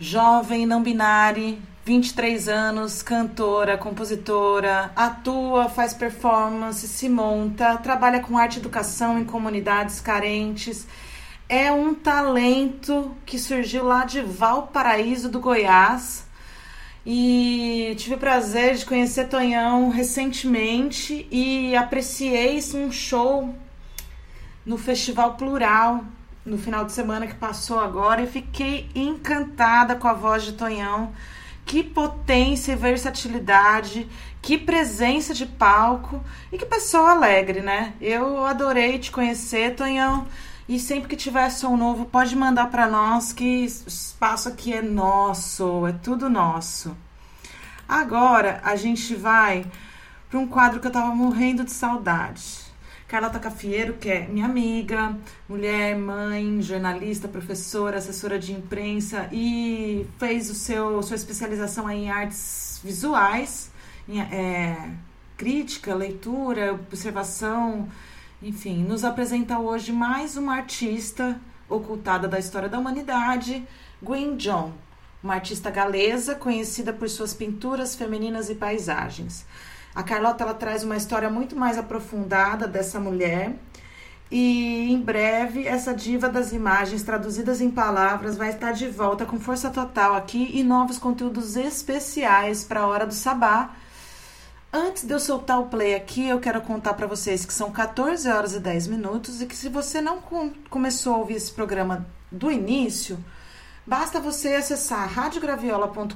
[0.00, 8.56] jovem não binário, 23 anos, cantora, compositora, atua, faz performance, se monta, trabalha com arte
[8.56, 10.86] e educação em comunidades carentes.
[11.48, 16.24] É um talento que surgiu lá de Valparaíso do Goiás.
[17.04, 23.52] E tive o prazer de conhecer Tonhão recentemente e apreciei um show
[24.64, 26.04] no Festival Plural
[26.46, 31.12] no final de semana que passou agora e fiquei encantada com a voz de Tonhão
[31.64, 34.08] que potência e versatilidade,
[34.40, 37.94] que presença de palco e que pessoa alegre, né?
[38.00, 40.26] Eu adorei te conhecer, Tonhão.
[40.68, 44.82] E sempre que tiver som novo, pode mandar para nós que o espaço aqui é
[44.82, 46.96] nosso, é tudo nosso.
[47.88, 49.66] Agora a gente vai
[50.30, 52.61] para um quadro que eu tava morrendo de saudade.
[53.12, 55.14] Carlota Cafieiro, que é minha amiga,
[55.46, 62.80] mulher, mãe, jornalista, professora, assessora de imprensa e fez o seu sua especialização em artes
[62.82, 63.70] visuais,
[64.08, 64.92] em, é,
[65.36, 67.86] crítica, leitura, observação,
[68.42, 73.62] enfim, nos apresenta hoje mais uma artista ocultada da história da humanidade,
[74.00, 74.72] Gwen John,
[75.22, 79.44] uma artista galesa conhecida por suas pinturas femininas e paisagens.
[79.94, 83.54] A Carlota ela traz uma história muito mais aprofundada dessa mulher.
[84.30, 89.38] E em breve, essa diva das imagens traduzidas em palavras vai estar de volta com
[89.38, 93.72] força total aqui e novos conteúdos especiais para a hora do sabá.
[94.72, 98.26] Antes de eu soltar o play aqui, eu quero contar para vocês que são 14
[98.26, 102.06] horas e 10 minutos e que se você não com começou a ouvir esse programa
[102.30, 103.22] do início,
[103.84, 106.14] Basta você acessar radiograviola.com.br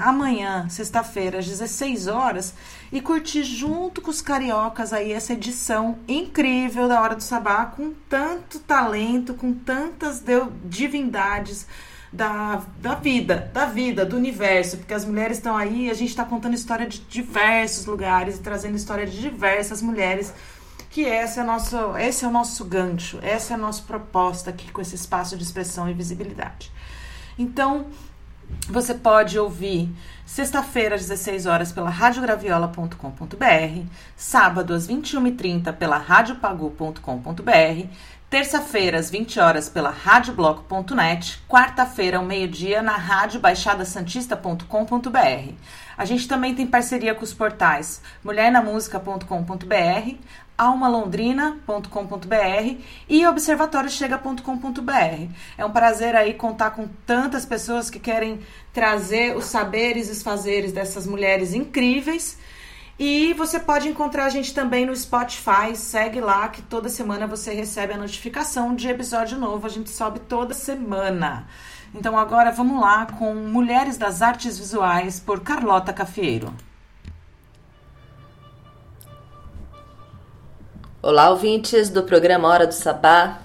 [0.00, 2.54] amanhã, sexta-feira, às 16 horas,
[2.90, 7.92] e curtir junto com os cariocas aí essa edição incrível da Hora do Sabá, com
[8.08, 10.24] tanto talento, com tantas
[10.64, 11.68] divindades
[12.12, 16.24] da, da vida, da vida, do universo, porque as mulheres estão aí, a gente está
[16.24, 20.34] contando história de diversos lugares e trazendo história de diversas mulheres
[20.92, 24.70] que esse é, nosso, esse é o nosso gancho, essa é a nossa proposta aqui
[24.70, 26.70] com esse espaço de expressão e visibilidade.
[27.38, 27.86] Então,
[28.68, 29.90] você pode ouvir
[30.26, 37.86] sexta-feira às 16 horas pela radiograviola.com.br, sábado às 21h30 pela radiopagu.com.br,
[38.28, 45.54] terça-feira às 20 horas pela radiobloco.net, quarta-feira ao meio-dia na radiobaixadasantista.com.br.
[45.96, 50.16] A gente também tem parceria com os portais mulhernamusica.com.br,
[50.62, 52.76] almalondrina.com.br
[53.08, 55.26] e observatóriochega.com.br.
[55.58, 58.38] É um prazer aí contar com tantas pessoas que querem
[58.72, 62.38] trazer os saberes e os fazeres dessas mulheres incríveis.
[62.96, 67.52] E você pode encontrar a gente também no Spotify, segue lá que toda semana você
[67.52, 71.48] recebe a notificação de episódio novo, a gente sobe toda semana.
[71.92, 76.54] Então agora vamos lá com Mulheres das Artes Visuais por Carlota Cafieiro.
[81.04, 83.40] Olá, ouvintes do programa Hora do Sabá.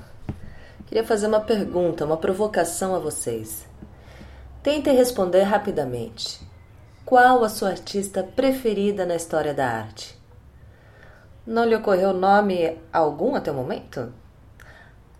[0.86, 3.66] Queria fazer uma pergunta, uma provocação a vocês.
[4.62, 6.40] Tentem responder rapidamente.
[7.04, 10.16] Qual a sua artista preferida na história da arte?
[11.48, 14.14] Não lhe ocorreu nome algum até o momento?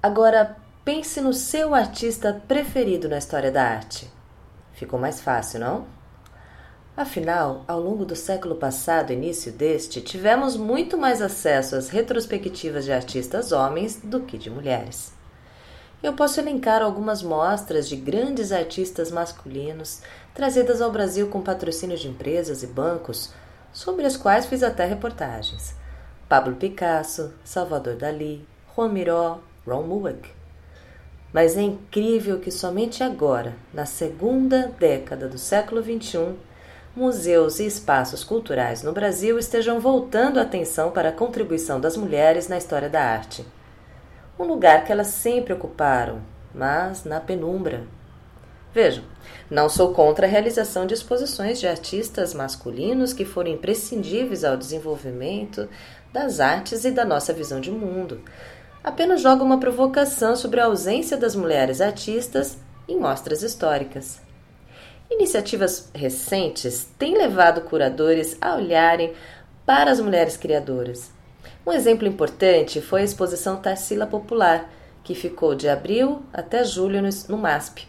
[0.02, 4.08] Agora pense no seu artista preferido na história da arte.
[4.74, 5.97] Ficou mais fácil, não?
[6.98, 12.86] Afinal, ao longo do século passado e início deste, tivemos muito mais acesso às retrospectivas
[12.86, 15.14] de artistas homens do que de mulheres.
[16.02, 20.02] Eu posso elencar algumas mostras de grandes artistas masculinos
[20.34, 23.32] trazidas ao Brasil com patrocínio de empresas e bancos,
[23.72, 25.76] sobre as quais fiz até reportagens.
[26.28, 28.44] Pablo Picasso, Salvador Dali,
[28.76, 29.38] Juan Miró,
[29.68, 30.32] Ron Mueck.
[31.32, 36.36] Mas é incrível que somente agora, na segunda década do século XXI,
[36.98, 42.48] museus e espaços culturais no Brasil estejam voltando a atenção para a contribuição das mulheres
[42.48, 43.46] na história da arte.
[44.40, 46.22] Um lugar que elas sempre ocuparam,
[46.54, 47.84] mas na penumbra.
[48.74, 49.04] Vejam,
[49.50, 55.70] não sou contra a realização de exposições de artistas masculinos que foram imprescindíveis ao desenvolvimento
[56.12, 58.22] das artes e da nossa visão de mundo.
[58.84, 62.58] Apenas jogo uma provocação sobre a ausência das mulheres artistas
[62.88, 64.27] em mostras históricas.
[65.10, 69.14] Iniciativas recentes têm levado curadores a olharem
[69.66, 71.12] para as mulheres criadoras.
[71.66, 74.70] Um exemplo importante foi a exposição Tarsila Popular,
[75.04, 77.88] que ficou de abril até julho no MASP,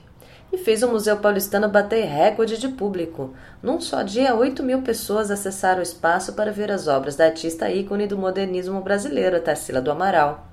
[0.53, 3.35] e fez o Museu Paulistano bater recorde de público.
[3.61, 7.69] Num só dia, 8 mil pessoas acessaram o espaço para ver as obras da artista
[7.69, 10.47] ícone do modernismo brasileiro, Tarsila do Amaral.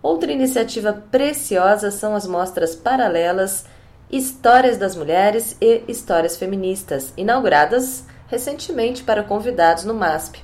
[0.00, 3.66] Outra iniciativa preciosa são as mostras paralelas
[4.12, 10.38] Histórias das Mulheres e Histórias Feministas, inauguradas recentemente para convidados no MASP.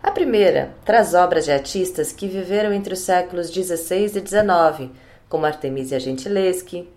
[0.00, 4.92] A primeira traz obras de artistas que viveram entre os séculos XVI e XIX,
[5.28, 6.88] como Artemisia Gentileschi,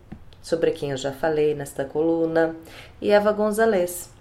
[0.44, 2.56] sobre quem eu já falei nesta coluna,
[3.02, 4.11] e Eva Gonzalez.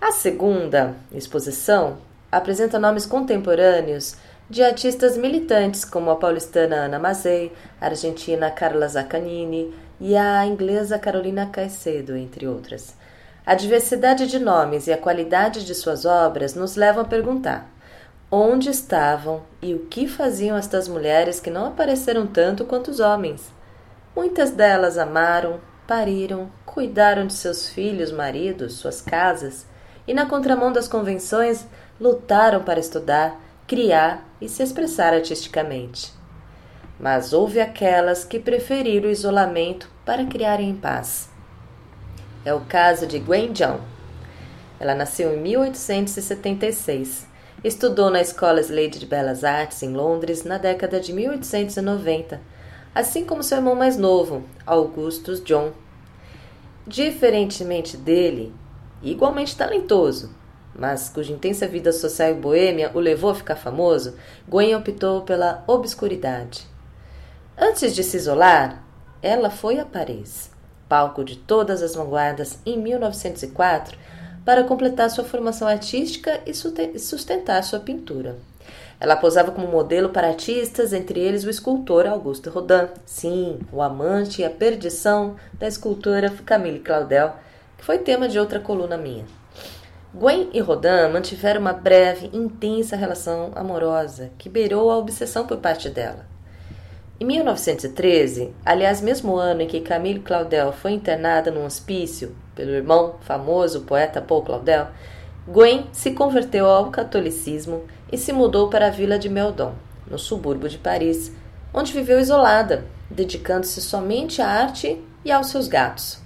[0.00, 1.98] A segunda exposição
[2.30, 4.14] apresenta nomes contemporâneos
[4.48, 7.50] de artistas militantes como a paulistana Ana Mazei,
[7.80, 9.74] a argentina Carla Zaccanini
[10.04, 12.96] e a inglesa Carolina Caicedo, entre outras.
[13.46, 17.70] A diversidade de nomes e a qualidade de suas obras nos levam a perguntar:
[18.28, 23.52] onde estavam e o que faziam estas mulheres que não apareceram tanto quanto os homens?
[24.14, 29.64] Muitas delas amaram, pariram, cuidaram de seus filhos, maridos, suas casas
[30.04, 31.64] e, na contramão das convenções,
[32.00, 36.12] lutaram para estudar, criar e se expressar artisticamente.
[36.98, 41.30] Mas houve aquelas que preferiram o isolamento para criarem em paz.
[42.44, 43.80] É o caso de Gwen John.
[44.80, 47.26] Ela nasceu em 1876.
[47.62, 52.40] Estudou na Escola Slade de Belas Artes em Londres na década de 1890,
[52.92, 55.70] assim como seu irmão mais novo, Augustus John.
[56.84, 58.52] Diferentemente dele,
[59.00, 60.34] igualmente talentoso,
[60.74, 64.16] mas cuja intensa vida social e boêmia o levou a ficar famoso,
[64.48, 66.66] Gwen optou pela obscuridade.
[67.56, 68.82] Antes de se isolar,
[69.22, 70.50] ela foi a Paris,
[70.88, 73.96] palco de todas as vanguardas, em 1904,
[74.44, 76.52] para completar sua formação artística e
[76.98, 78.36] sustentar sua pintura.
[78.98, 84.42] Ela posava como modelo para artistas, entre eles o escultor Auguste Rodin, sim, o amante
[84.42, 87.32] e a perdição da escultora Camille Claudel,
[87.78, 89.24] que foi tema de outra coluna minha.
[90.14, 95.88] Gwen e Rodin mantiveram uma breve, intensa relação amorosa que beirou a obsessão por parte
[95.88, 96.26] dela.
[97.22, 103.14] Em 1913, aliás, mesmo ano em que Camille Claudel foi internada num hospício pelo irmão
[103.20, 104.88] famoso poeta Paul Claudel,
[105.46, 109.72] Gwen se converteu ao catolicismo e se mudou para a vila de Meudon,
[110.04, 111.30] no subúrbio de Paris,
[111.72, 116.18] onde viveu isolada, dedicando-se somente à arte e aos seus gatos.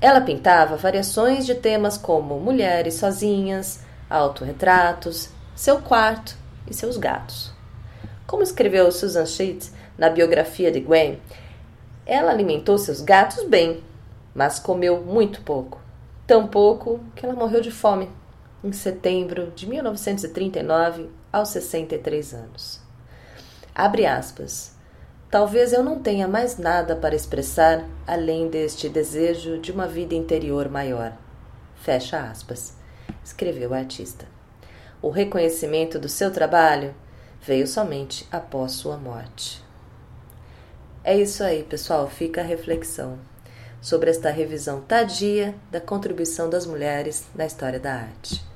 [0.00, 6.36] Ela pintava variações de temas como mulheres sozinhas, autorretratos, seu quarto
[6.70, 7.50] e seus gatos.
[8.24, 11.20] Como escreveu Susan Sheets na biografia de Gwen,
[12.04, 13.82] ela alimentou seus gatos bem,
[14.34, 15.80] mas comeu muito pouco.
[16.26, 18.08] Tão pouco que ela morreu de fome
[18.64, 22.80] em setembro de 1939, aos 63 anos.
[23.74, 24.72] Abre aspas.
[25.30, 30.68] Talvez eu não tenha mais nada para expressar além deste desejo de uma vida interior
[30.68, 31.12] maior.
[31.76, 32.76] Fecha aspas,
[33.24, 34.26] escreveu o artista.
[35.00, 36.94] O reconhecimento do seu trabalho
[37.40, 39.61] veio somente após sua morte.
[41.04, 43.18] É isso aí, pessoal, fica a reflexão
[43.80, 48.51] sobre esta revisão tardia da contribuição das mulheres na história da arte.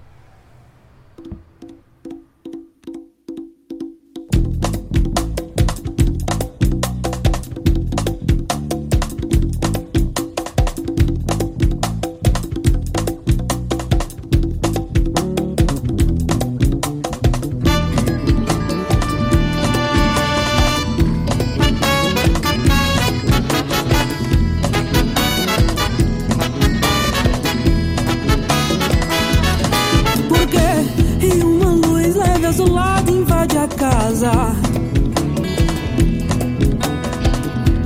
[34.23, 34.33] É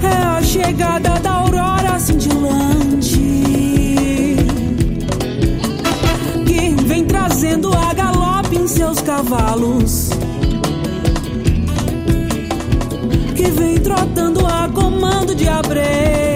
[0.07, 3.19] a chegada da aurora cintilante
[6.47, 10.11] que vem trazendo a galope em seus cavalos.
[13.35, 16.30] Que vem trotando a comando de abre.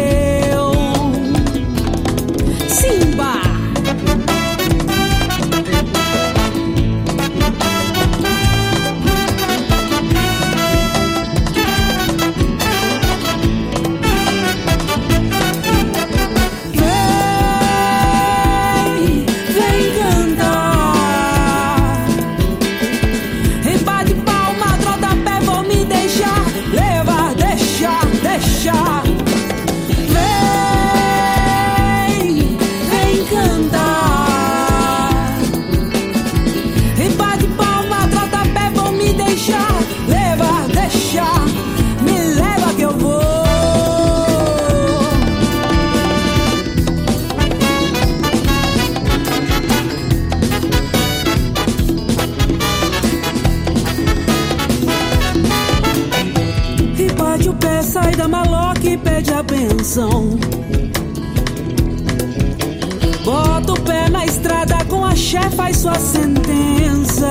[65.85, 67.29] Sua sentença.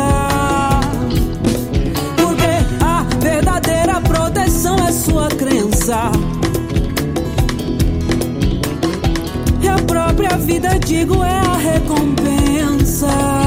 [2.15, 6.11] Porque a verdadeira proteção é sua crença.
[9.59, 13.42] E a própria vida, digo, é a recompensa.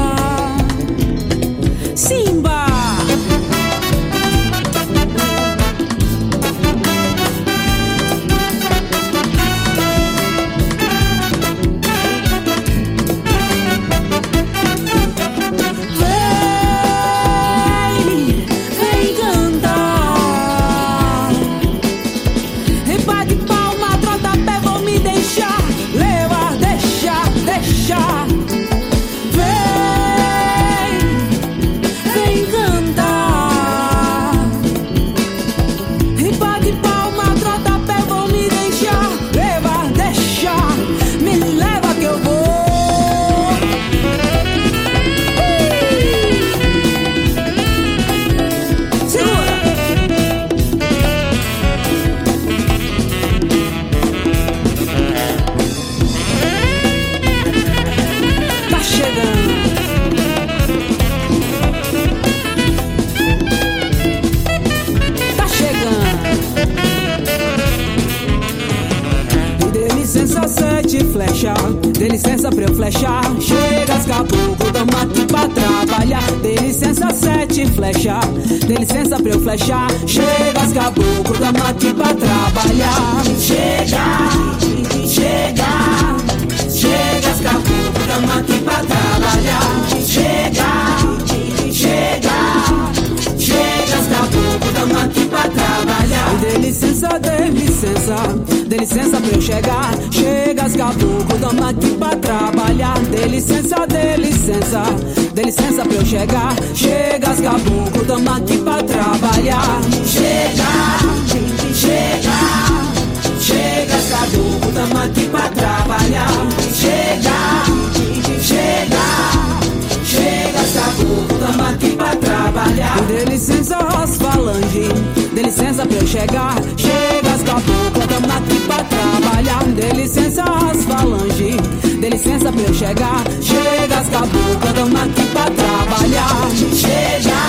[132.87, 133.23] Chegar.
[133.41, 136.49] Chega as caboclo da mate pra trabalhar.
[136.73, 137.41] Chega,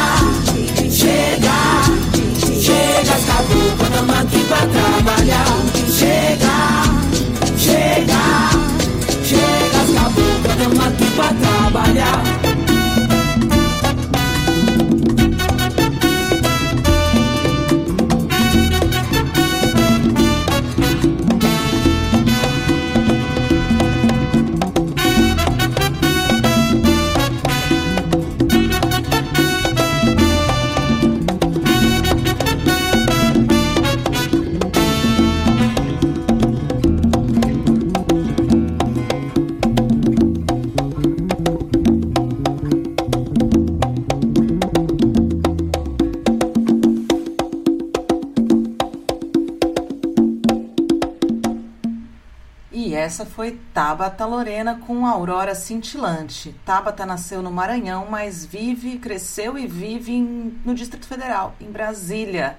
[0.91, 1.59] chega.
[2.61, 5.68] Chega as caboclo da mate pra trabalhar.
[53.89, 56.55] Tabata Lorena com Aurora Cintilante.
[56.63, 62.59] Tabata nasceu no Maranhão, mas vive, cresceu e vive em- no Distrito Federal, em Brasília.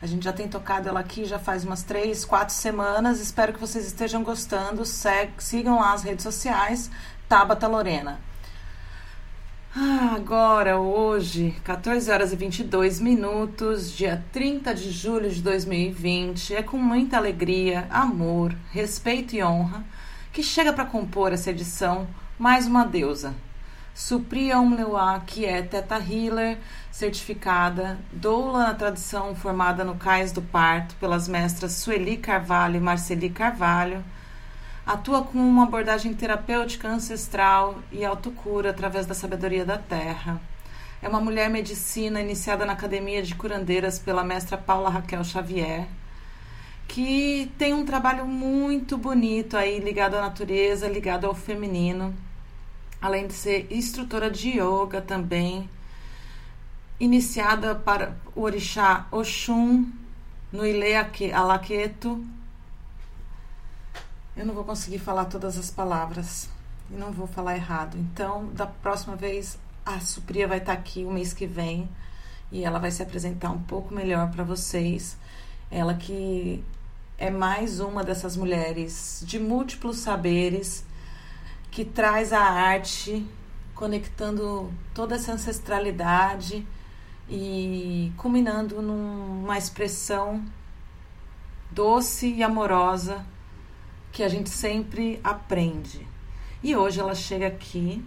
[0.00, 3.20] A gente já tem tocado ela aqui já faz umas três, quatro semanas.
[3.20, 4.86] Espero que vocês estejam gostando.
[4.86, 6.90] Seg- sigam lá as redes sociais,
[7.28, 8.18] Tabata Lorena.
[9.76, 16.62] Ah, agora, hoje, 14 horas e 22 minutos, dia 30 de julho de 2020, é
[16.62, 19.84] com muita alegria, amor, respeito e honra
[20.32, 23.34] que chega para compor essa edição mais uma deusa.
[23.94, 26.58] Supriya Umlewa, que é Teta Healer,
[26.90, 33.28] certificada, doula na tradição formada no Cais do Parto pelas mestras Sueli Carvalho e Marceli
[33.28, 34.02] Carvalho,
[34.84, 40.40] Atua com uma abordagem terapêutica ancestral e autocura através da sabedoria da terra.
[41.00, 45.86] É uma mulher medicina iniciada na Academia de Curandeiras pela mestra Paula Raquel Xavier,
[46.92, 52.14] que tem um trabalho muito bonito aí ligado à natureza, ligado ao feminino,
[53.00, 55.70] além de ser instrutora de yoga também,
[57.00, 59.90] iniciada para o orixá Oxum
[60.52, 60.92] no Ile
[61.32, 62.22] Alaqueto,
[64.36, 66.50] eu não vou conseguir falar todas as palavras
[66.90, 67.96] e não vou falar errado.
[67.96, 71.88] Então, da próxima vez, a Supria vai estar aqui o mês que vem
[72.50, 75.16] e ela vai se apresentar um pouco melhor para vocês.
[75.70, 76.62] Ela que
[77.22, 80.84] é mais uma dessas mulheres de múltiplos saberes
[81.70, 83.24] que traz a arte
[83.76, 86.66] conectando toda essa ancestralidade
[87.30, 90.44] e culminando numa expressão
[91.70, 93.24] doce e amorosa
[94.10, 96.04] que a gente sempre aprende.
[96.60, 98.04] E hoje ela chega aqui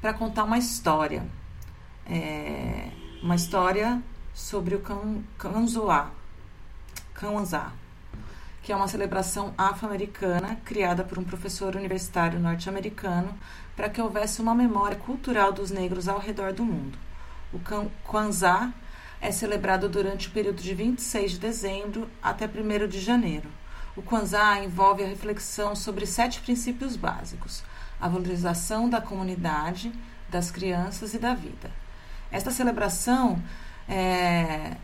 [0.00, 1.26] para contar uma história,
[2.06, 2.88] é,
[3.22, 4.02] uma história
[4.32, 4.82] sobre o
[5.36, 6.10] Kanzoá,
[7.12, 7.70] Kanzá,
[8.62, 13.36] que é uma celebração afro-americana criada por um professor universitário norte-americano
[13.76, 16.96] para que houvesse uma memória cultural dos negros ao redor do mundo.
[17.52, 17.58] O
[18.04, 18.72] Kwanzaa
[19.20, 23.48] é celebrado durante o período de 26 de dezembro até 1 de janeiro.
[23.96, 27.62] O Kwanzaa envolve a reflexão sobre sete princípios básicos:
[28.00, 29.92] a valorização da comunidade,
[30.30, 31.70] das crianças e da vida.
[32.30, 33.42] Esta celebração
[33.88, 34.76] é,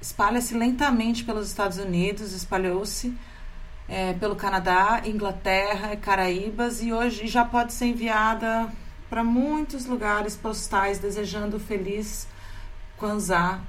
[0.00, 3.16] espalha-se lentamente pelos Estados Unidos, espalhou-se
[3.88, 8.70] é, pelo Canadá, Inglaterra, Caraíbas e hoje já pode ser enviada
[9.08, 12.28] para muitos lugares postais desejando feliz
[12.98, 13.60] Kwanzaa.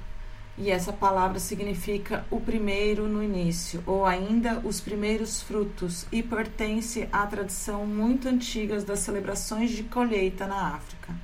[0.58, 7.08] E essa palavra significa o primeiro no início, ou ainda os primeiros frutos, e pertence
[7.10, 11.14] à tradição muito antiga das celebrações de colheita na África.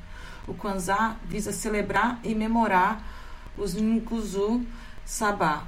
[0.49, 3.05] O Kwanzaa visa celebrar e memorar
[3.59, 4.65] os Nkuzu
[5.07, 5.63] Sabá,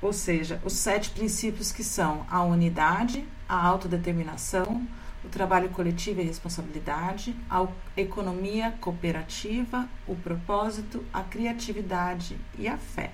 [0.00, 4.88] ou seja, os sete princípios que são a unidade, a autodeterminação,
[5.22, 13.10] o trabalho coletivo e responsabilidade, a economia cooperativa, o propósito, a criatividade e a fé.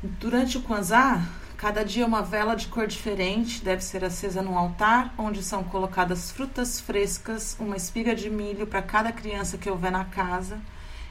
[0.00, 1.26] Durante o Kwanzaa,
[1.56, 6.30] cada dia uma vela de cor diferente deve ser acesa num altar, onde são colocadas
[6.30, 10.60] frutas frescas, uma espiga de milho para cada criança que houver na casa,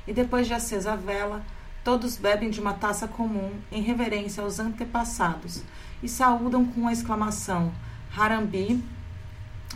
[0.07, 1.43] e depois de acesa a vela,
[1.85, 5.61] todos bebem de uma taça comum em reverência aos antepassados
[6.01, 7.71] e saúdam com a exclamação
[8.17, 8.83] Harambi,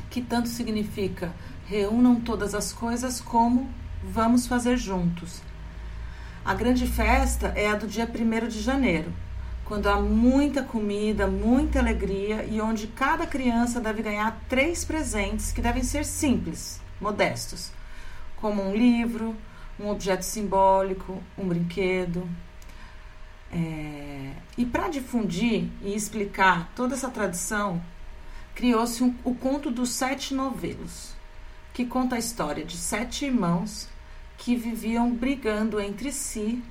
[0.09, 1.31] que tanto significa
[1.67, 3.69] reúnam todas as coisas como
[4.03, 5.43] vamos fazer juntos.
[6.43, 9.13] A grande festa é a do dia 1 de janeiro,
[9.63, 15.61] quando há muita comida, muita alegria e onde cada criança deve ganhar três presentes que
[15.61, 17.71] devem ser simples, modestos,
[18.35, 19.35] como um livro,
[19.79, 22.29] um objeto simbólico, um brinquedo.
[23.51, 24.33] É...
[24.57, 27.81] E para difundir e explicar toda essa tradição,
[28.53, 31.15] criou-se um, o conto dos sete novelos,
[31.73, 33.87] que conta a história de sete irmãos
[34.37, 36.63] que viviam brigando entre si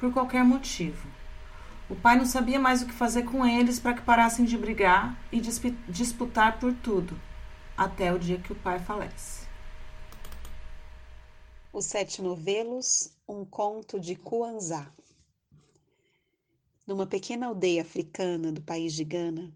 [0.00, 1.06] por qualquer motivo.
[1.88, 5.16] O pai não sabia mais o que fazer com eles para que parassem de brigar
[5.30, 5.40] e
[5.88, 7.18] disputar por tudo,
[7.76, 9.35] até o dia que o pai falece.
[11.78, 14.90] Os Sete Novelos, um conto de Kuanzá.
[16.86, 19.54] Numa pequena aldeia africana do país de Gana,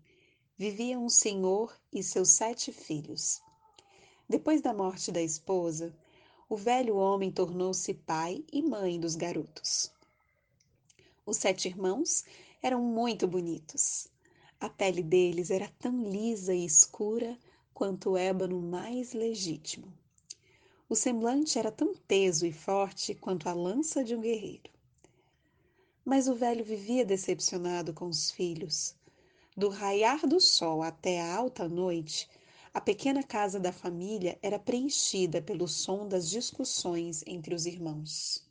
[0.55, 3.41] vivia um senhor e seus sete filhos.
[4.29, 5.97] Depois da morte da esposa,
[6.47, 9.91] o velho homem tornou-se pai e mãe dos garotos.
[11.25, 12.27] Os sete irmãos
[12.63, 14.09] eram muito bonitos.
[14.61, 17.39] A pele deles era tão lisa e escura
[17.73, 20.00] quanto o ébano mais legítimo.
[20.91, 24.69] O semblante era tão teso e forte quanto a lança de um guerreiro.
[26.05, 28.97] Mas o velho vivia decepcionado com os filhos,
[29.57, 32.29] do raiar do sol até a alta noite,
[32.75, 38.45] a pequena casa da família era preenchida pelo som das discussões entre os irmãos.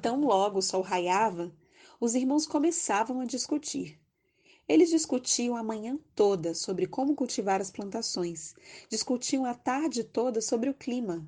[0.00, 1.52] Tão logo o sol raiava,
[1.98, 4.00] os irmãos começavam a discutir.
[4.66, 8.54] Eles discutiam a manhã toda sobre como cultivar as plantações,
[8.88, 11.26] discutiam a tarde toda sobre o clima.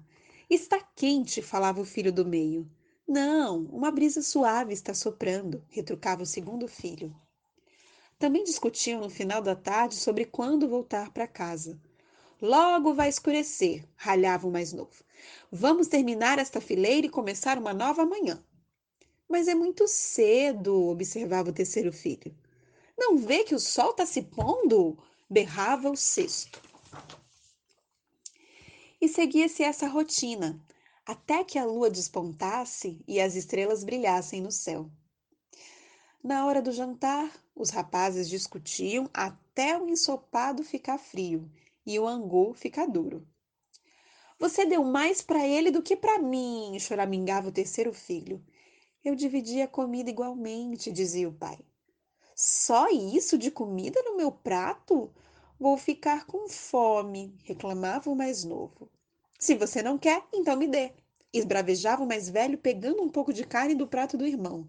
[0.49, 2.67] Está quente, falava o filho do meio.
[3.07, 7.15] Não, uma brisa suave está soprando, retrucava o segundo filho.
[8.19, 11.79] Também discutiam no final da tarde sobre quando voltar para casa.
[12.41, 15.05] Logo vai escurecer, ralhava o mais novo.
[15.53, 18.43] Vamos terminar esta fileira e começar uma nova manhã.
[19.29, 22.35] Mas é muito cedo, observava o terceiro filho.
[22.97, 24.97] Não vê que o sol está se pondo?
[25.29, 26.63] berrava o sexto.
[29.01, 30.59] E seguia-se essa rotina,
[31.05, 34.91] até que a lua despontasse e as estrelas brilhassem no céu.
[36.23, 41.51] Na hora do jantar, os rapazes discutiam até o ensopado ficar frio
[41.85, 43.27] e o angu ficar duro.
[44.39, 48.45] Você deu mais para ele do que para mim, choramingava o terceiro filho.
[49.05, 51.59] Eu dividi a comida igualmente, dizia o pai.
[52.39, 55.11] Só isso de comida no meu prato?
[55.59, 58.91] Vou ficar com fome, reclamava o mais novo.
[59.39, 60.93] Se você não quer, então me dê.
[61.33, 64.69] esbravejava o mais velho, pegando um pouco de carne do prato do irmão.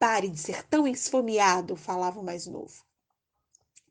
[0.00, 2.84] Pare de ser tão esfomeado, falava o mais novo.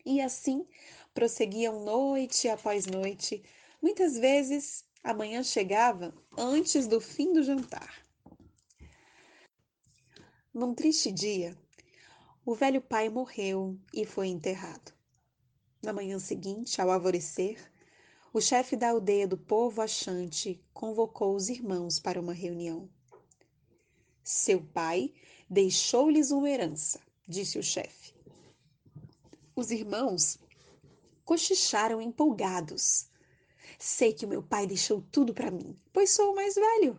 [0.05, 0.67] E assim
[1.13, 3.43] prosseguiam noite após noite.
[3.81, 8.05] Muitas vezes a manhã chegava antes do fim do jantar.
[10.53, 11.57] Num triste dia,
[12.47, 14.93] o velho pai morreu e foi enterrado.
[15.83, 17.59] Na manhã seguinte, ao alvorecer,
[18.33, 22.89] o chefe da aldeia do povo achante convocou os irmãos para uma reunião.
[24.23, 25.13] Seu pai
[25.49, 28.13] deixou-lhes uma herança, disse o chefe.
[29.53, 30.39] Os irmãos
[31.25, 33.09] cochicharam empolgados.
[33.77, 36.97] Sei que o meu pai deixou tudo para mim, pois sou o mais velho.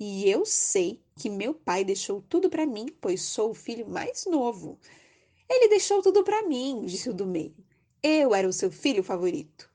[0.00, 4.26] E eu sei que meu pai deixou tudo para mim, pois sou o filho mais
[4.26, 4.78] novo.
[5.48, 7.54] Ele deixou tudo para mim, disse o do meio.
[8.02, 9.70] Eu era o seu filho favorito.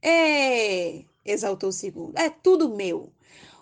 [0.00, 2.16] É, exaltou o segundo.
[2.16, 3.12] É tudo meu.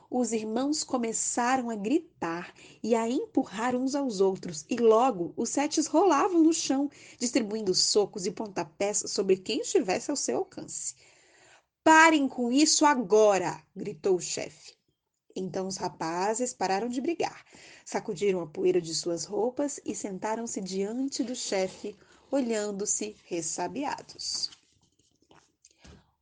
[0.08, 5.88] Os irmãos começaram a gritar e a empurrar uns aos outros, e logo os setes
[5.88, 6.88] rolavam no chão,
[7.18, 10.94] distribuindo socos e pontapés sobre quem estivesse ao seu alcance.
[11.82, 13.60] Parem com isso agora!
[13.74, 14.75] gritou o chefe.
[15.38, 17.44] Então os rapazes pararam de brigar,
[17.84, 21.94] sacudiram a poeira de suas roupas e sentaram-se diante do chefe,
[22.30, 24.50] olhando-se ressabiados.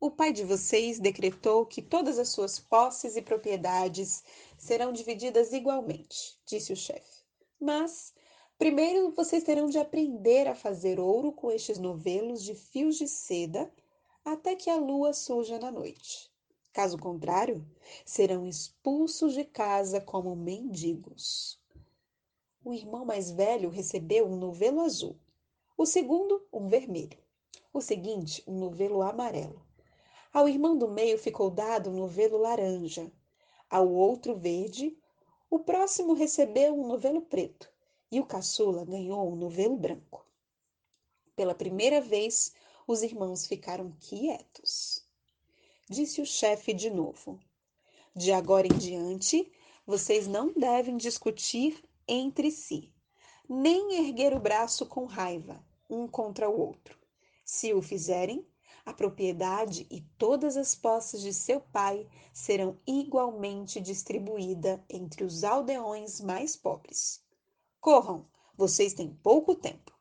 [0.00, 4.24] O pai de vocês decretou que todas as suas posses e propriedades
[4.58, 7.22] serão divididas igualmente, disse o chefe.
[7.60, 8.12] Mas
[8.58, 13.72] primeiro vocês terão de aprender a fazer ouro com estes novelos de fios de seda
[14.24, 16.33] até que a lua surja na noite.
[16.74, 17.64] Caso contrário,
[18.04, 21.56] serão expulsos de casa como mendigos.
[22.64, 25.16] O irmão mais velho recebeu um novelo azul,
[25.78, 27.16] o segundo, um vermelho,
[27.72, 29.64] o seguinte, um novelo amarelo.
[30.32, 33.08] Ao irmão do meio ficou dado um novelo laranja,
[33.70, 34.98] ao outro verde,
[35.48, 37.70] o próximo recebeu um novelo preto
[38.10, 40.26] e o caçula ganhou um novelo branco.
[41.36, 42.52] Pela primeira vez,
[42.84, 45.03] os irmãos ficaram quietos
[45.88, 47.38] disse o chefe de novo.
[48.14, 49.50] De agora em diante,
[49.86, 52.92] vocês não devem discutir entre si,
[53.48, 56.98] nem erguer o braço com raiva um contra o outro.
[57.44, 58.46] Se o fizerem,
[58.86, 66.20] a propriedade e todas as posses de seu pai serão igualmente distribuídas entre os aldeões
[66.20, 67.22] mais pobres.
[67.80, 69.92] Corram, vocês têm pouco tempo.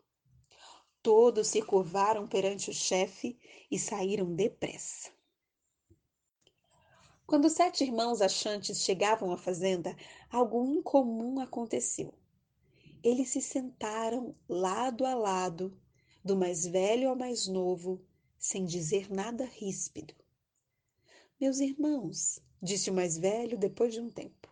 [1.02, 3.38] Todos se curvaram perante o chefe
[3.70, 5.12] e saíram depressa.
[7.26, 9.96] Quando os sete irmãos achantes chegavam à fazenda,
[10.30, 12.14] algo incomum aconteceu.
[13.02, 15.78] Eles se sentaram lado a lado,
[16.24, 18.02] do mais velho ao mais novo,
[18.38, 20.14] sem dizer nada ríspido.
[21.40, 24.50] Meus irmãos, disse o mais velho depois de um tempo,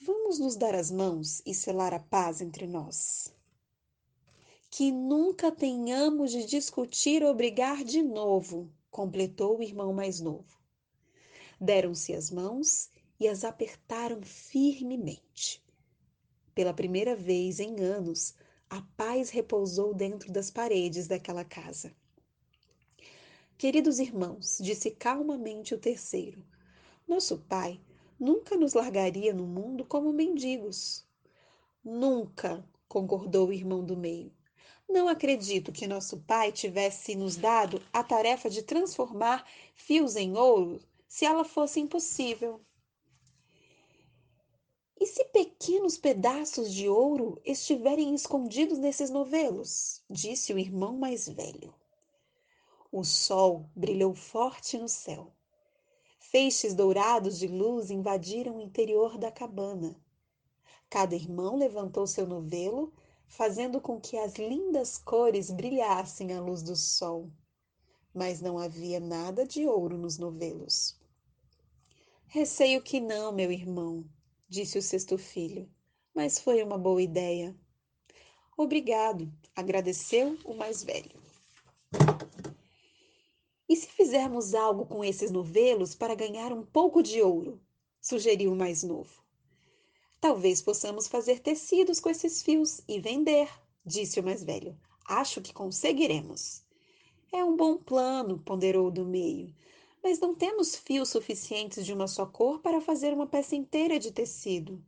[0.00, 3.34] vamos nos dar as mãos e selar a paz entre nós.
[4.70, 10.65] Que nunca tenhamos de discutir ou brigar de novo, completou o irmão mais novo.
[11.60, 15.64] Deram-se as mãos e as apertaram firmemente.
[16.54, 18.34] Pela primeira vez em anos,
[18.68, 21.94] a paz repousou dentro das paredes daquela casa.
[23.56, 26.44] Queridos irmãos, disse calmamente o terceiro,
[27.08, 27.80] nosso pai
[28.20, 31.06] nunca nos largaria no mundo como mendigos.
[31.82, 34.30] Nunca, concordou o irmão do meio.
[34.88, 40.80] Não acredito que nosso pai tivesse nos dado a tarefa de transformar fios em ouro
[41.08, 42.60] se ela fosse impossível.
[44.98, 50.02] E se pequenos pedaços de ouro estiverem escondidos nesses novelos?
[50.10, 51.74] disse o irmão mais velho.
[52.90, 55.32] O sol brilhou forte no céu.
[56.18, 60.00] Feixes dourados de luz invadiram o interior da cabana.
[60.88, 62.92] Cada irmão levantou seu novelo,
[63.26, 67.30] fazendo com que as lindas cores brilhassem à luz do sol
[68.16, 70.95] mas não havia nada de ouro nos novelos.
[72.28, 74.04] Receio que não, meu irmão,
[74.48, 75.70] disse o sexto filho,
[76.14, 77.56] mas foi uma boa ideia.
[78.56, 81.20] Obrigado, agradeceu o mais velho.
[83.68, 87.60] E se fizermos algo com esses novelos para ganhar um pouco de ouro?
[88.00, 89.22] sugeriu o mais novo.
[90.20, 93.48] Talvez possamos fazer tecidos com esses fios e vender,
[93.84, 94.78] disse o mais velho.
[95.04, 96.62] Acho que conseguiremos.
[97.32, 99.52] É um bom plano, ponderou o do meio,
[100.06, 104.12] mas não temos fios suficientes de uma só cor para fazer uma peça inteira de
[104.12, 104.80] tecido.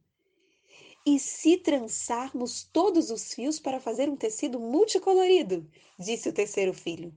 [1.05, 5.69] E se trançarmos todos os fios para fazer um tecido multicolorido?
[5.99, 7.13] disse o terceiro filho.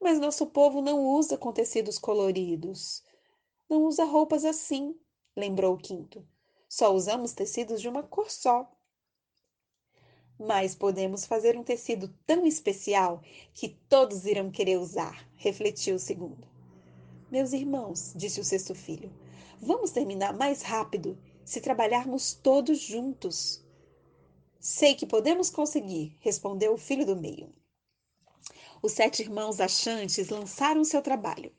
[0.00, 3.02] Mas nosso povo não usa com tecidos coloridos.
[3.68, 4.94] Não usa roupas assim.
[5.36, 6.24] lembrou o quinto.
[6.68, 8.70] Só usamos tecidos de uma cor só.
[10.38, 13.20] Mas podemos fazer um tecido tão especial
[13.52, 16.55] que todos irão querer usar, refletiu o segundo.
[17.36, 19.12] Meus irmãos, disse o sexto filho,
[19.60, 23.62] vamos terminar mais rápido se trabalharmos todos juntos.
[24.58, 27.52] Sei que podemos conseguir, respondeu o filho do meio.
[28.80, 31.52] Os sete irmãos achantes lançaram seu trabalho.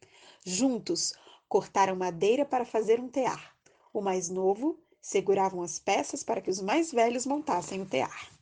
[0.43, 1.13] Juntos,
[1.47, 3.55] cortaram madeira para fazer um tear.
[3.93, 8.35] O mais novo seguravam as peças para que os mais velhos montassem o tear.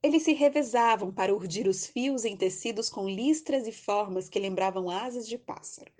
[0.00, 4.88] Eles se revezavam para urdir os fios em tecidos com listras e formas que lembravam
[4.88, 5.90] asas de pássaro.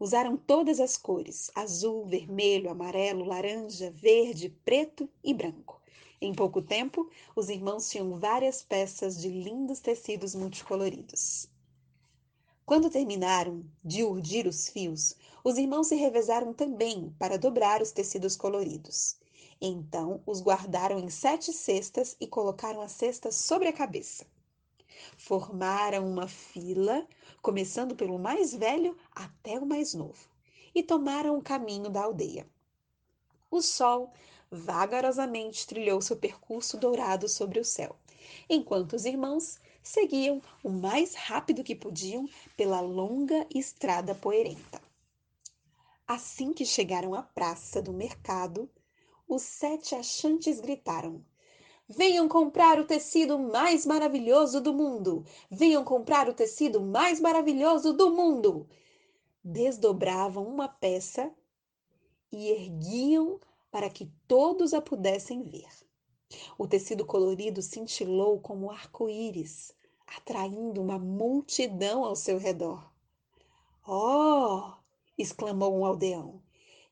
[0.00, 5.82] Usaram todas as cores: azul, vermelho, amarelo, laranja, verde, preto e branco.
[6.18, 11.46] Em pouco tempo, os irmãos tinham várias peças de lindos tecidos multicoloridos.
[12.64, 15.14] Quando terminaram de urdir os fios,
[15.44, 19.18] os irmãos se revezaram também para dobrar os tecidos coloridos.
[19.60, 24.26] Então os guardaram em sete cestas e colocaram as cestas sobre a cabeça.
[25.16, 27.06] Formaram uma fila,
[27.40, 30.28] começando pelo mais velho até o mais novo,
[30.74, 32.46] e tomaram o caminho da aldeia.
[33.50, 34.12] O sol
[34.50, 37.96] vagarosamente trilhou seu percurso dourado sobre o céu,
[38.48, 44.80] enquanto os irmãos seguiam o mais rápido que podiam pela longa estrada poeirenta.
[46.06, 48.70] Assim que chegaram à praça do mercado,
[49.28, 51.24] os sete achantes gritaram:
[51.88, 55.24] Venham comprar o tecido mais maravilhoso do mundo!
[55.50, 58.68] Venham comprar o tecido mais maravilhoso do mundo!
[59.42, 61.32] Desdobravam uma peça
[62.32, 63.40] e erguiam
[63.70, 65.68] para que todos a pudessem ver.
[66.58, 69.72] O tecido colorido cintilou como arco-íris,
[70.06, 72.92] atraindo uma multidão ao seu redor.
[73.86, 74.72] Oh!
[75.16, 76.42] exclamou um aldeão.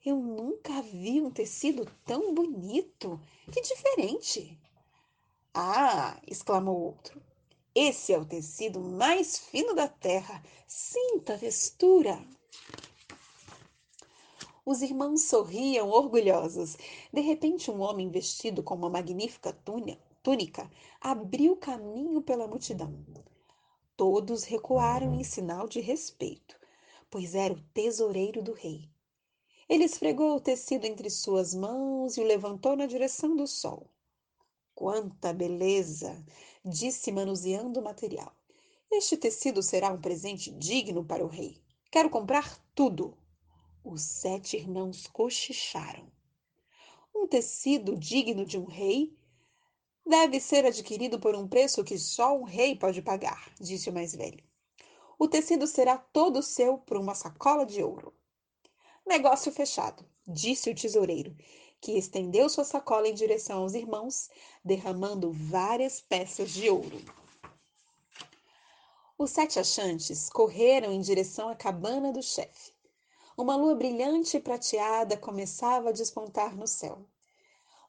[0.05, 3.19] Eu nunca vi um tecido tão bonito.
[3.51, 4.61] Que diferente!
[5.55, 6.21] Ah!
[6.27, 7.23] exclamou outro.
[7.75, 10.43] Esse é o tecido mais fino da terra.
[10.67, 12.23] Sinta a textura.
[14.67, 16.77] Os irmãos sorriam orgulhosos.
[17.11, 19.55] De repente, um homem vestido com uma magnífica
[20.23, 20.71] túnica
[21.01, 22.95] abriu caminho pela multidão.
[23.97, 26.59] Todos recuaram em sinal de respeito,
[27.11, 28.93] pois era o tesoureiro do rei.
[29.69, 33.91] Ele esfregou o tecido entre suas mãos e o levantou na direção do sol.
[34.75, 36.25] Quanta beleza!
[36.65, 38.35] disse manuseando o material.
[38.91, 41.63] Este tecido será um presente digno para o rei.
[41.91, 43.17] Quero comprar tudo.
[43.83, 46.11] Os sete irmãos cochicharam.
[47.15, 49.17] Um tecido digno de um rei
[50.07, 54.15] deve ser adquirido por um preço que só um rei pode pagar, disse o mais
[54.15, 54.45] velho.
[55.19, 58.13] O tecido será todo seu por uma sacola de ouro.
[59.07, 61.37] Negócio fechado, disse o tesoureiro,
[61.79, 64.31] que estendeu sua sacola em direção aos irmãos,
[64.65, 66.99] derramando várias peças de ouro.
[69.19, 72.73] Os sete achantes correram em direção à cabana do chefe.
[73.37, 77.05] Uma lua brilhante e prateada começava a despontar no céu.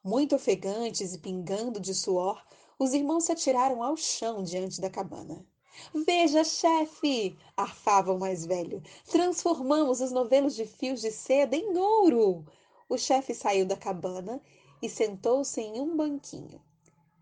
[0.04, 2.46] Muito ofegantes e pingando de suor,
[2.78, 5.48] os irmãos se atiraram ao chão diante da cabana.
[5.94, 7.38] Veja, chefe!
[7.56, 8.82] arfava o mais velho.
[9.10, 12.46] Transformamos os novelos de fios de seda em ouro!
[12.88, 14.42] O chefe saiu da cabana
[14.82, 16.62] e sentou-se em um banquinho.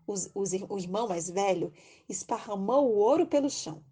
[0.06, 1.72] Os, os, o irmão mais velho
[2.08, 3.82] esparramou o ouro pelo chão.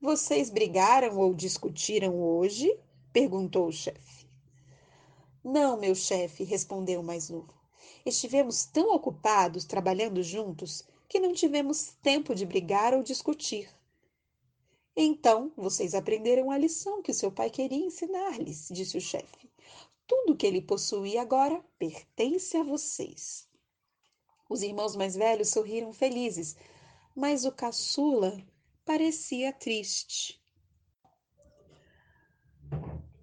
[0.00, 2.78] Vocês brigaram ou discutiram hoje?
[3.12, 4.26] perguntou o chefe.
[5.42, 7.54] Não, meu chefe, respondeu o mais novo.
[8.04, 13.68] Estivemos tão ocupados trabalhando juntos que não tivemos tempo de brigar ou discutir.
[14.96, 19.50] Então, vocês aprenderam a lição que seu pai queria ensinar-lhes, disse o chefe.
[20.06, 23.46] Tudo que ele possui agora pertence a vocês.
[24.48, 26.56] Os irmãos mais velhos sorriram felizes,
[27.14, 28.40] mas o caçula
[28.84, 30.40] parecia triste.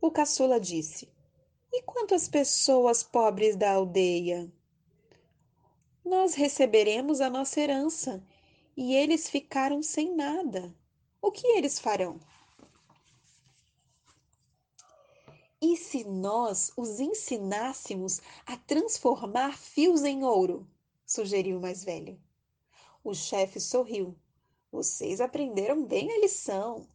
[0.02, 1.10] O caçula disse:
[1.72, 4.52] E quanto às pessoas pobres da aldeia?
[6.04, 8.24] Nós receberemos a nossa herança
[8.76, 10.74] e eles ficaram sem nada.
[11.22, 12.20] O que eles farão?
[15.62, 20.68] E se nós os ensinássemos a transformar fios em ouro?
[21.06, 22.20] sugeriu o mais velho.
[23.04, 24.18] O chefe sorriu.
[24.72, 26.88] Vocês aprenderam bem a lição.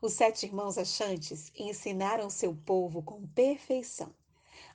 [0.00, 4.14] Os sete irmãos achantes ensinaram seu povo com perfeição.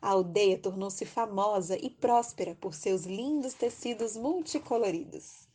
[0.02, 5.48] A aldeia tornou-se famosa e próspera por seus lindos tecidos multicoloridos.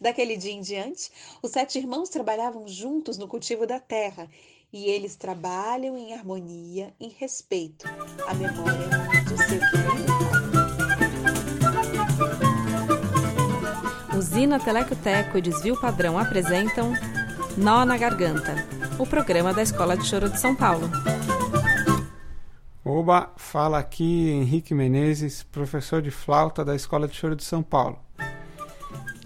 [0.00, 1.10] Daquele dia em diante,
[1.40, 4.28] os sete irmãos trabalhavam juntos no cultivo da terra
[4.72, 7.86] e eles trabalham em harmonia, em respeito
[8.26, 8.88] à memória
[9.28, 10.12] do seu querido.
[14.18, 16.92] Usina Telecoteco e Desvio Padrão apresentam
[17.56, 18.54] Nó na Garganta,
[18.98, 20.90] o programa da Escola de Choro de São Paulo.
[22.84, 27.96] Oba, fala aqui Henrique Menezes, professor de flauta da Escola de Choro de São Paulo.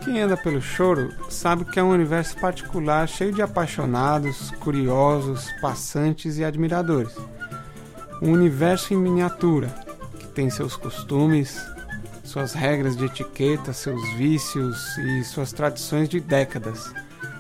[0.05, 6.37] Quem anda pelo choro sabe que é um universo particular cheio de apaixonados, curiosos, passantes
[6.37, 7.16] e admiradores.
[8.20, 9.69] Um universo em miniatura,
[10.19, 11.59] que tem seus costumes,
[12.24, 16.93] suas regras de etiqueta, seus vícios e suas tradições de décadas,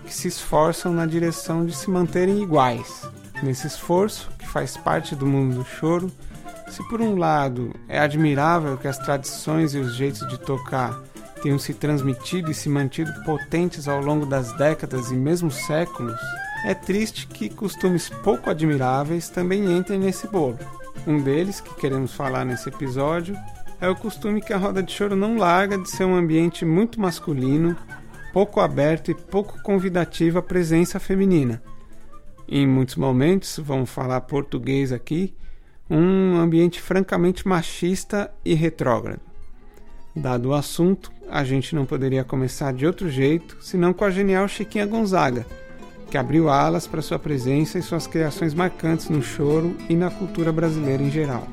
[0.06, 3.06] que se esforçam na direção de se manterem iguais.
[3.42, 6.10] Nesse esforço, que faz parte do mundo do choro,
[6.68, 11.02] se por um lado é admirável que as tradições e os jeitos de tocar
[11.42, 16.18] tenham se transmitido e se mantido potentes ao longo das décadas e mesmo séculos,
[16.64, 20.58] é triste que costumes pouco admiráveis também entrem nesse bolo.
[21.06, 23.36] Um deles, que queremos falar nesse episódio,
[23.80, 27.00] é o costume que a roda de choro não larga de ser um ambiente muito
[27.00, 27.76] masculino,
[28.32, 31.62] pouco aberto e pouco convidativo à presença feminina.
[32.48, 35.34] Em muitos momentos, vamos falar português aqui,
[35.90, 39.20] um ambiente francamente machista e retrógrado.
[40.14, 44.46] Dado o assunto, a gente não poderia começar de outro jeito senão com a genial
[44.46, 45.44] Chiquinha Gonzaga,
[46.10, 50.52] que abriu alas para sua presença e suas criações marcantes no choro e na cultura
[50.52, 51.46] brasileira em geral.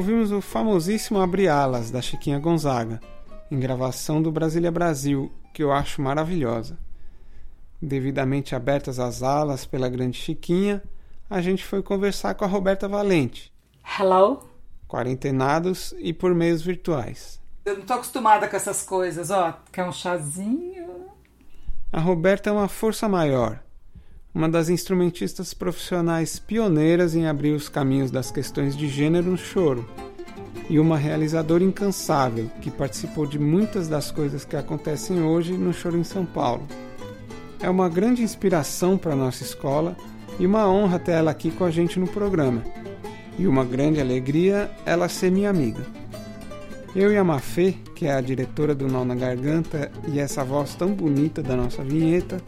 [0.00, 3.02] Ouvimos o famosíssimo Abre Alas, da Chiquinha Gonzaga,
[3.50, 6.78] em gravação do Brasília Brasil, que eu acho maravilhosa.
[7.82, 10.82] Devidamente abertas as alas pela grande Chiquinha,
[11.28, 13.52] a gente foi conversar com a Roberta Valente.
[13.84, 14.48] Hello?
[14.88, 17.38] Quarentenados e por meios virtuais.
[17.62, 19.60] Eu não tô acostumada com essas coisas, ó.
[19.70, 21.10] Quer um chazinho?
[21.92, 23.62] A Roberta é uma força maior
[24.34, 29.88] uma das instrumentistas profissionais pioneiras em abrir os caminhos das questões de gênero no choro,
[30.68, 35.98] e uma realizadora incansável que participou de muitas das coisas que acontecem hoje no Choro
[35.98, 36.64] em São Paulo.
[37.60, 39.96] É uma grande inspiração para a nossa escola
[40.38, 42.62] e uma honra ter ela aqui com a gente no programa.
[43.36, 45.84] E uma grande alegria ela ser minha amiga.
[46.94, 50.74] Eu e a Mafê, que é a diretora do Nó na Garganta e essa voz
[50.76, 52.40] tão bonita da nossa vinheta,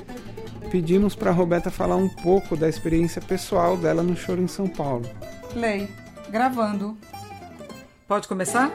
[0.73, 4.67] pedimos para a Roberta falar um pouco da experiência pessoal dela no Choro em São
[4.67, 5.05] Paulo.
[5.53, 5.87] Play,
[6.31, 6.97] gravando.
[8.09, 8.73] Pode começar?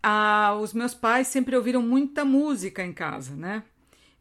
[0.00, 3.64] Ah, os meus pais sempre ouviram muita música em casa, né?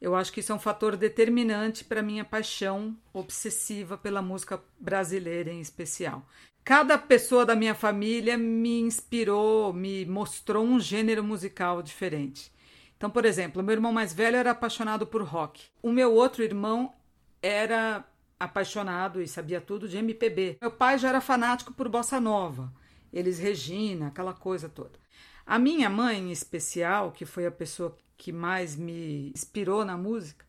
[0.02, 5.52] Eu acho que isso é um fator determinante para minha paixão obsessiva pela música brasileira
[5.52, 6.28] em especial.
[6.64, 12.52] Cada pessoa da minha família me inspirou, me mostrou um gênero musical diferente.
[12.98, 15.66] Então, por exemplo, meu irmão mais velho era apaixonado por rock.
[15.82, 16.94] O meu outro irmão
[17.42, 18.06] era
[18.40, 20.58] apaixonado e sabia tudo de MPB.
[20.62, 22.72] Meu pai já era fanático por bossa nova.
[23.12, 25.00] Eles Regina, aquela coisa toda.
[25.46, 30.46] A minha mãe, em especial, que foi a pessoa que mais me inspirou na música,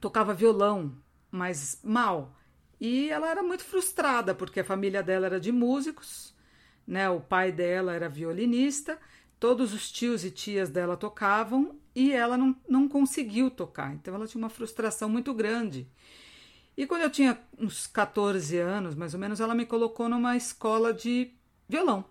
[0.00, 0.96] tocava violão,
[1.30, 2.34] mas mal.
[2.80, 6.34] E ela era muito frustrada porque a família dela era de músicos,
[6.86, 7.08] né?
[7.08, 8.98] O pai dela era violinista
[9.38, 13.94] Todos os tios e tias dela tocavam e ela não, não conseguiu tocar.
[13.94, 15.86] Então ela tinha uma frustração muito grande.
[16.76, 20.92] E quando eu tinha uns 14 anos, mais ou menos, ela me colocou numa escola
[20.92, 21.32] de
[21.68, 22.04] violão.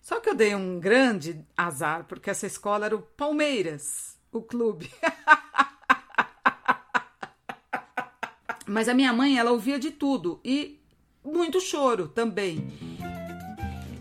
[0.00, 4.88] Só que eu dei um grande azar, porque essa escola era o Palmeiras, o clube.
[8.64, 10.80] Mas a minha mãe, ela ouvia de tudo e
[11.24, 12.68] muito choro também.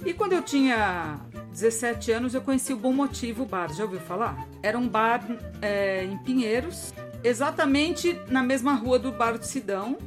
[0.06, 1.20] E quando eu tinha
[1.56, 4.45] 17 anos eu conheci o Bom Motivo Bar, já ouviu falar?
[4.61, 5.26] Era um bar
[5.61, 9.98] é, em Pinheiros, exatamente na mesma rua do Bar do Sidão,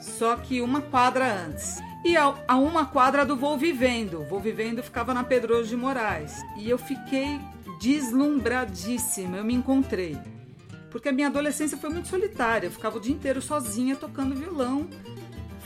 [0.00, 1.80] só que uma quadra antes.
[2.04, 4.24] e a, a uma quadra do Vou Vivendo.
[4.30, 6.32] Vou Vivendo ficava na Pedroso de Moraes.
[6.56, 7.40] E eu fiquei
[7.80, 10.16] deslumbradíssima, eu me encontrei.
[10.92, 14.88] Porque a minha adolescência foi muito solitária, eu ficava o dia inteiro sozinha tocando violão,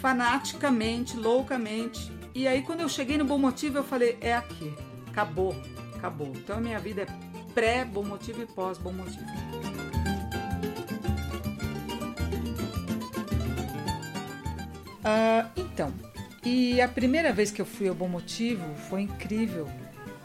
[0.01, 2.11] fanaticamente, loucamente.
[2.35, 4.75] E aí quando eu cheguei no Bom Motivo, eu falei, é aqui,
[5.13, 5.55] acabou,
[5.95, 6.33] acabou.
[6.35, 7.07] Então a minha vida é
[7.55, 9.25] pré-bom motivo e pós-bom motivo.
[15.05, 15.93] Ah, então,
[16.45, 19.69] e a primeira vez que eu fui ao Bom Motivo foi incrível,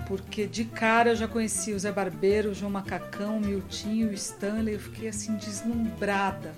[0.07, 4.14] porque de cara eu já conheci o Zé Barbeiro, o João Macacão, o Miltinho, o
[4.14, 6.53] Stanley, eu fiquei assim deslumbrada,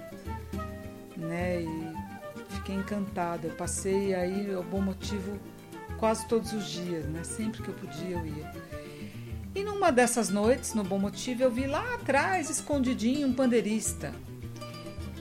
[1.15, 1.61] né?
[1.61, 3.47] E fiquei encantada.
[3.47, 5.39] Eu passei aí ao Bom Motivo
[5.99, 7.23] quase todos os dias, né?
[7.23, 8.51] Sempre que eu podia eu ia.
[9.53, 14.13] E numa dessas noites, no Bom Motivo, eu vi lá atrás, escondidinho, um pandeirista,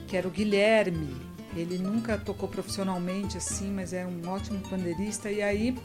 [0.07, 1.15] que era o Guilherme.
[1.55, 5.31] Ele nunca tocou profissionalmente assim, mas é um ótimo pandeirista.
[5.31, 5.75] E aí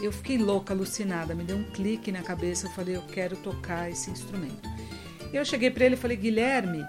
[0.00, 2.66] eu fiquei louca, alucinada, me deu um clique na cabeça.
[2.66, 4.68] Eu falei, eu quero tocar esse instrumento.
[5.32, 6.84] Eu cheguei para ele e falei, Guilherme,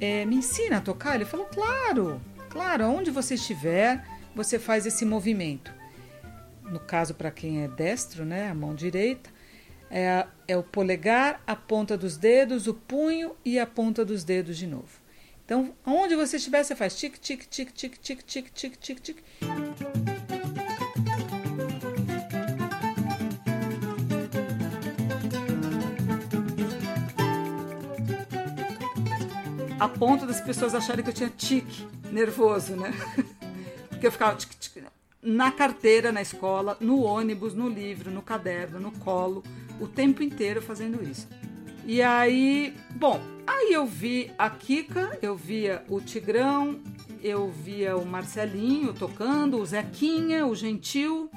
[0.00, 1.14] é, me ensina a tocar?
[1.14, 2.20] Ele falou, claro,
[2.50, 4.04] claro, onde você estiver,
[4.34, 5.77] você faz esse movimento.
[6.70, 9.30] No caso, para quem é destro, né, a mão direita,
[9.90, 14.56] é, é o polegar, a ponta dos dedos, o punho e a ponta dos dedos
[14.56, 15.00] de novo.
[15.44, 19.16] Então, onde você estiver, você faz tic, tic, tic, tic, tic, tic, tic, tic, tic.
[29.80, 32.92] A ponto das pessoas acharem que eu tinha tique nervoso, né?
[33.88, 34.82] Porque eu ficava tic, tic,
[35.22, 39.42] na carteira, na escola, no ônibus, no livro, no caderno, no colo,
[39.80, 41.28] o tempo inteiro fazendo isso.
[41.84, 46.78] E aí, bom, aí eu vi a Kika, eu via o Tigrão,
[47.22, 51.30] eu via o Marcelinho tocando, o Zequinha, o Gentil,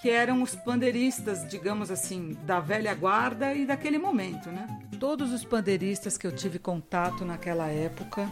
[0.00, 4.66] que eram os pandeiristas, digamos assim, da velha guarda e daquele momento, né?
[4.98, 8.28] Todos os pandeiristas que eu tive contato naquela época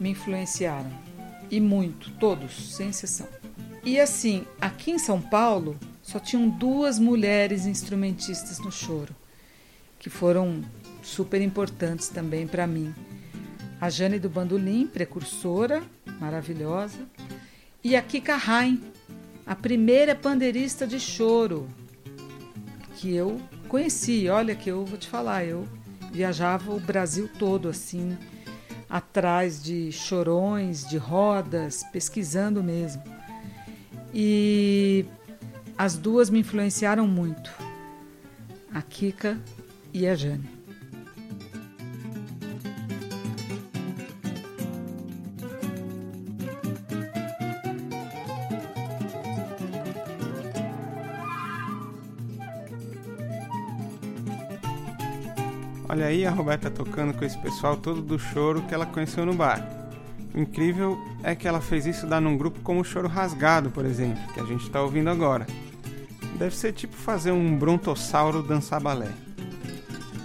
[0.00, 0.90] me influenciaram.
[1.50, 3.39] E muito, todos, sem exceção.
[3.82, 9.14] E assim, aqui em São Paulo, só tinham duas mulheres instrumentistas no choro,
[9.98, 10.62] que foram
[11.02, 12.94] super importantes também para mim.
[13.80, 15.82] A Jane do Bandolim, precursora,
[16.20, 17.06] maravilhosa,
[17.82, 18.82] e a Kika Rain,
[19.46, 21.66] a primeira pandeirista de choro
[22.96, 24.28] que eu conheci.
[24.28, 25.66] Olha que eu vou te falar, eu
[26.12, 28.18] viajava o Brasil todo assim,
[28.88, 33.02] atrás de chorões, de rodas, pesquisando mesmo.
[34.12, 35.04] E
[35.78, 37.50] as duas me influenciaram muito,
[38.74, 39.38] a Kika
[39.92, 40.60] e a Jane.
[55.88, 59.34] Olha aí a Roberta tocando com esse pessoal todo do choro que ela conheceu no
[59.34, 59.79] bar.
[60.34, 64.22] Incrível é que ela fez isso dar num grupo como o Choro Rasgado, por exemplo,
[64.32, 65.46] que a gente está ouvindo agora.
[66.36, 69.10] Deve ser tipo fazer um brontossauro dançar balé.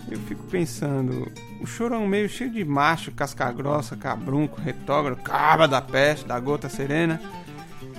[0.09, 1.29] Eu fico pensando,
[1.59, 6.25] o choro é um meio cheio de macho, casca grossa, cabrunco, retógrafo, caba da peste,
[6.25, 7.19] da gota serena.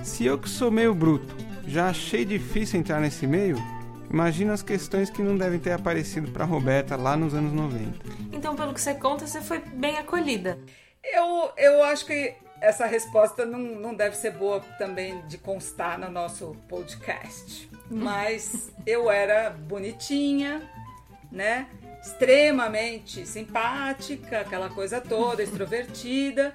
[0.03, 1.35] Se eu que sou meio bruto
[1.67, 3.57] já achei difícil entrar nesse meio,
[4.09, 7.93] Imagina as questões que não devem ter aparecido para Roberta lá nos anos 90.
[8.33, 10.59] Então, pelo que você conta, você foi bem acolhida.
[11.13, 16.11] Eu, eu acho que essa resposta não, não deve ser boa também de constar no
[16.11, 17.71] nosso podcast.
[17.91, 20.69] Mas eu era bonitinha,
[21.31, 21.69] né?
[22.03, 26.55] Extremamente simpática, aquela coisa toda, extrovertida.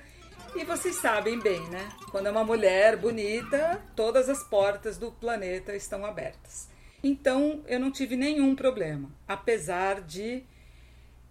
[0.55, 1.87] E vocês sabem bem, né?
[2.09, 6.67] Quando é uma mulher bonita, todas as portas do planeta estão abertas.
[7.03, 10.43] Então eu não tive nenhum problema, apesar de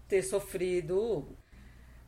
[0.07, 1.19] ter sofrido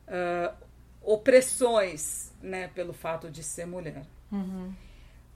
[0.08, 0.63] uh,
[1.04, 4.06] opressões, né, pelo fato de ser mulher.
[4.32, 4.72] Uhum.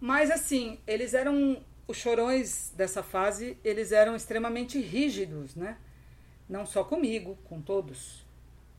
[0.00, 5.78] Mas assim, eles eram os chorões dessa fase, eles eram extremamente rígidos, né?
[6.48, 8.26] Não só comigo, com todos,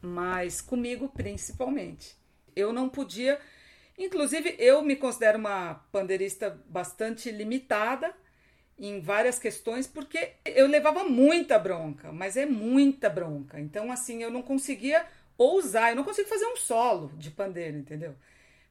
[0.02, 2.16] mas comigo principalmente.
[2.56, 3.40] Eu não podia,
[3.98, 8.14] inclusive eu me considero uma pandeirista bastante limitada
[8.78, 13.60] em várias questões, porque eu levava muita bronca, mas é muita bronca.
[13.60, 15.06] Então, assim, eu não conseguia
[15.40, 18.14] ousar, eu não consigo fazer um solo de pandeiro, entendeu?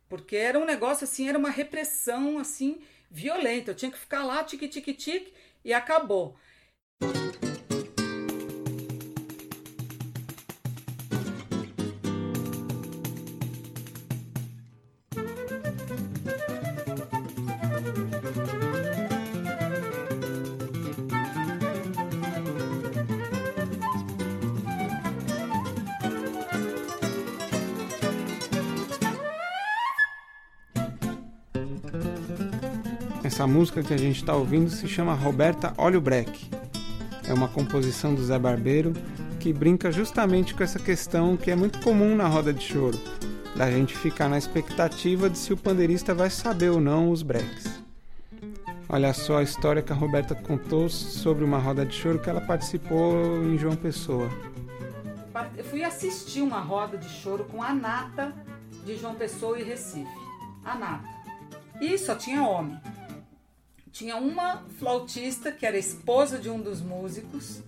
[0.09, 2.81] Porque era um negócio assim, era uma repressão assim
[3.11, 3.71] violenta.
[3.71, 5.33] Eu tinha que ficar lá, tique tique tique
[5.65, 6.37] e acabou.
[33.49, 36.51] Música que a gente está ouvindo se chama Roberta Olha o Break.
[37.27, 38.93] É uma composição do Zé Barbeiro
[39.41, 42.99] que brinca justamente com essa questão que é muito comum na roda de choro,
[43.57, 47.83] da gente ficar na expectativa de se o pandeirista vai saber ou não os breaks.
[48.89, 52.41] Olha só a história que a Roberta contou sobre uma roda de choro que ela
[52.41, 54.31] participou em João Pessoa.
[55.57, 58.33] Eu fui assistir uma roda de choro com a Nata
[58.85, 60.07] de João Pessoa e Recife.
[60.65, 61.09] A Nata.
[61.81, 62.79] E só tinha homem.
[63.93, 67.63] Tinha uma flautista que era esposa de um dos músicos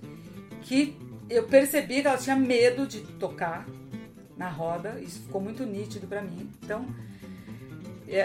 [0.62, 0.96] que
[1.28, 3.66] eu percebi que ela tinha medo de tocar
[4.36, 6.50] na roda, isso ficou muito nítido para mim.
[6.62, 6.86] Então,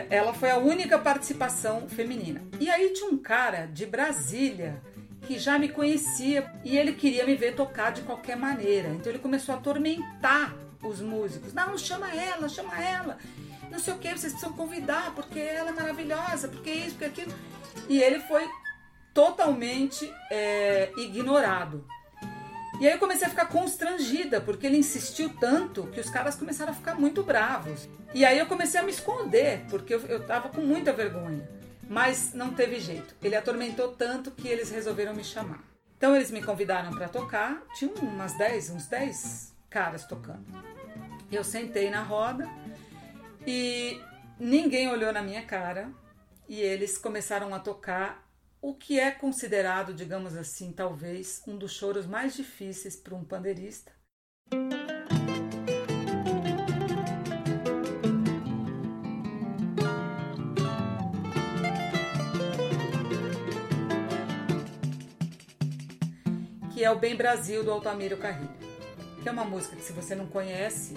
[0.10, 2.42] ela foi a única participação feminina.
[2.60, 4.82] E aí tinha um cara de Brasília
[5.28, 8.90] que já me conhecia e ele queria me ver tocar de qualquer maneira.
[8.90, 11.54] Então ele começou a atormentar os músicos.
[11.54, 13.18] Não, chama ela, chama ela.
[13.72, 17.34] Não sei o que, vocês precisam convidar, porque ela é maravilhosa, porque isso, porque aquilo.
[17.88, 18.48] E ele foi
[19.14, 21.86] totalmente é, ignorado.
[22.80, 26.72] E aí eu comecei a ficar constrangida, porque ele insistiu tanto que os caras começaram
[26.72, 27.88] a ficar muito bravos.
[28.14, 31.48] E aí eu comecei a me esconder, porque eu, eu tava com muita vergonha.
[31.88, 33.16] Mas não teve jeito.
[33.24, 35.64] Ele atormentou tanto que eles resolveram me chamar.
[35.98, 40.46] Então eles me convidaram para tocar, tinha umas 10, uns 10 caras tocando.
[41.32, 42.50] Eu sentei na roda
[43.48, 44.02] e
[44.38, 45.90] ninguém olhou na minha cara
[46.48, 48.26] e eles começaram a tocar
[48.62, 53.92] o que é considerado, digamos assim, talvez um dos choros mais difíceis para um pandeirista.
[66.74, 68.50] Que é o Bem Brasil do Altamiro Carrilho,
[69.22, 70.96] que é uma música que, se você não conhece,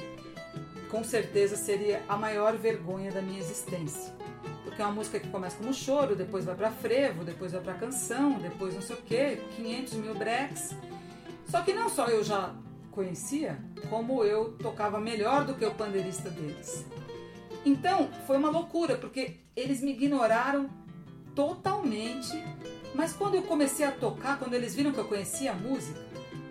[0.91, 4.19] com certeza seria a maior vergonha da minha existência
[4.79, 7.75] porque é uma música que começa como choro, depois vai para frevo, depois vai para
[7.75, 10.73] canção, depois não sei o que, 500 mil breaks.
[11.49, 12.55] Só que não só eu já
[12.93, 13.59] conhecia,
[13.91, 16.87] como eu tocava melhor do que o pandeirista deles.
[17.67, 20.71] Então foi uma loucura, porque eles me ignoraram
[21.35, 22.41] totalmente.
[22.95, 25.99] Mas quando eu comecei a tocar, quando eles viram que eu conhecia a música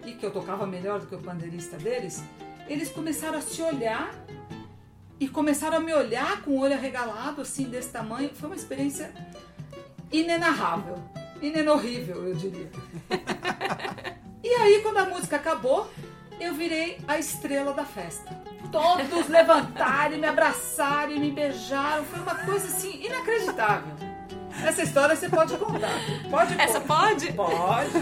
[0.05, 2.21] e que eu tocava melhor do que o pandeirista deles,
[2.67, 4.13] eles começaram a se olhar
[5.19, 8.29] e começaram a me olhar com o olho arregalado, assim, desse tamanho.
[8.33, 9.11] Foi uma experiência
[10.11, 10.95] inenarrável,
[11.41, 12.69] inenorrível, eu diria.
[14.43, 15.89] e aí, quando a música acabou,
[16.39, 18.29] eu virei a estrela da festa.
[18.71, 22.03] Todos levantaram, me abraçaram me beijaram.
[22.05, 23.95] Foi uma coisa assim inacreditável.
[24.63, 25.89] Essa história você pode contar.
[26.29, 26.61] Pode pôr.
[26.61, 27.33] Essa pode?
[27.33, 27.91] Pode.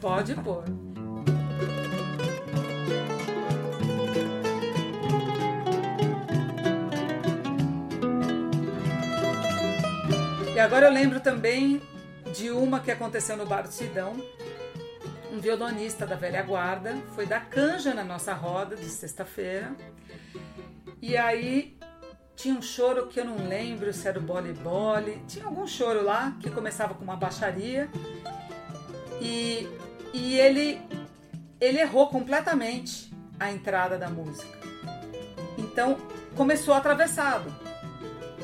[0.00, 0.64] pode pôr.
[10.56, 11.82] E agora eu lembro também
[12.34, 14.16] de uma que aconteceu no Bar do Sidão.
[15.30, 19.76] Um violonista da velha guarda foi dar canja na nossa roda de sexta-feira.
[21.02, 21.78] E aí
[22.34, 25.22] tinha um choro que eu não lembro se era o bole bole.
[25.28, 27.90] Tinha algum choro lá que começava com uma baixaria.
[29.20, 29.68] E,
[30.14, 30.80] e ele,
[31.60, 34.58] ele errou completamente a entrada da música.
[35.58, 35.98] Então
[36.34, 37.65] começou atravessado.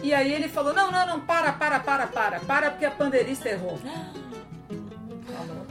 [0.02, 3.48] E aí ele falou: não, não, não, para, para, para, para, para, porque a pandeirista
[3.48, 3.78] errou.
[3.78, 5.66] Falou.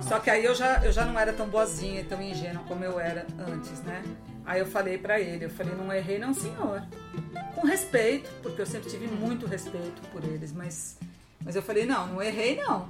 [0.00, 3.00] Só que aí eu já, eu já não era tão boazinha, tão ingênua como eu
[3.00, 4.02] era antes, né?
[4.44, 6.80] Aí eu falei para ele, eu falei, não errei não, senhor.
[7.56, 10.96] Com respeito, porque eu sempre tive muito respeito por eles, mas,
[11.44, 12.88] mas eu falei, não, não errei não.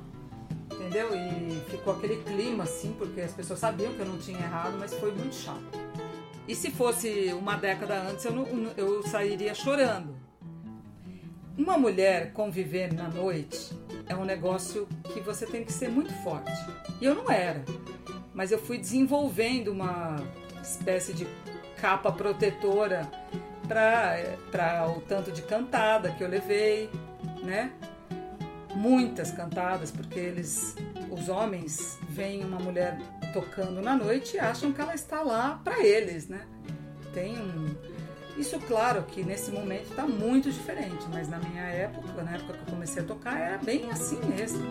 [0.70, 1.16] Entendeu?
[1.16, 4.92] E ficou aquele clima assim, porque as pessoas sabiam que eu não tinha errado, mas
[4.92, 5.64] foi muito chato.
[6.46, 8.46] E se fosse uma década antes, eu, não,
[8.76, 10.26] eu sairia chorando.
[11.56, 13.74] Uma mulher conviver na noite
[14.06, 16.52] é um negócio que você tem que ser muito forte.
[17.00, 17.64] E eu não era,
[18.34, 20.16] mas eu fui desenvolvendo uma
[20.62, 21.26] espécie de
[21.80, 23.10] capa protetora
[23.66, 26.90] para o tanto de cantada que eu levei,
[27.42, 27.72] né?
[28.74, 30.76] Muitas cantadas, porque eles,
[31.10, 32.98] os homens, veem uma mulher
[33.32, 36.46] tocando na noite e acham que ela está lá para eles, né?
[37.14, 37.74] Tem um,
[38.38, 42.60] isso, claro, que nesse momento está muito diferente, mas na minha época, na época que
[42.60, 44.70] eu comecei a tocar, era bem assim mesmo.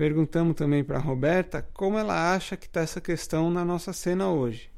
[0.00, 4.30] Perguntamos também para a Roberta como ela acha que está essa questão na nossa cena
[4.30, 4.70] hoje.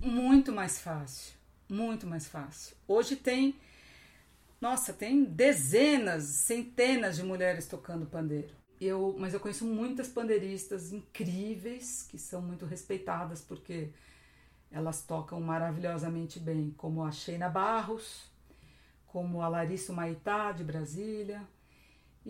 [0.00, 1.36] Muito mais fácil,
[1.68, 2.76] muito mais fácil.
[2.88, 3.54] Hoje tem,
[4.60, 8.52] nossa, tem dezenas, centenas de mulheres tocando pandeiro.
[8.80, 13.90] Eu, mas eu conheço muitas pandeiristas incríveis que são muito respeitadas porque
[14.68, 18.28] elas tocam maravilhosamente bem, como a Sheina Barros,
[19.06, 21.40] como a Larissa Maitá de Brasília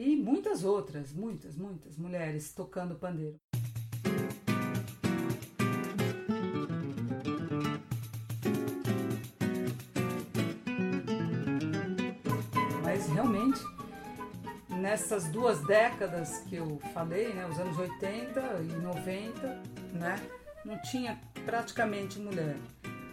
[0.01, 3.36] e muitas outras, muitas, muitas mulheres tocando pandeiro.
[12.82, 13.60] Mas realmente,
[14.70, 19.62] nessas duas décadas que eu falei, né, os anos 80 e 90,
[19.93, 20.16] né,
[20.64, 22.56] não tinha praticamente mulher.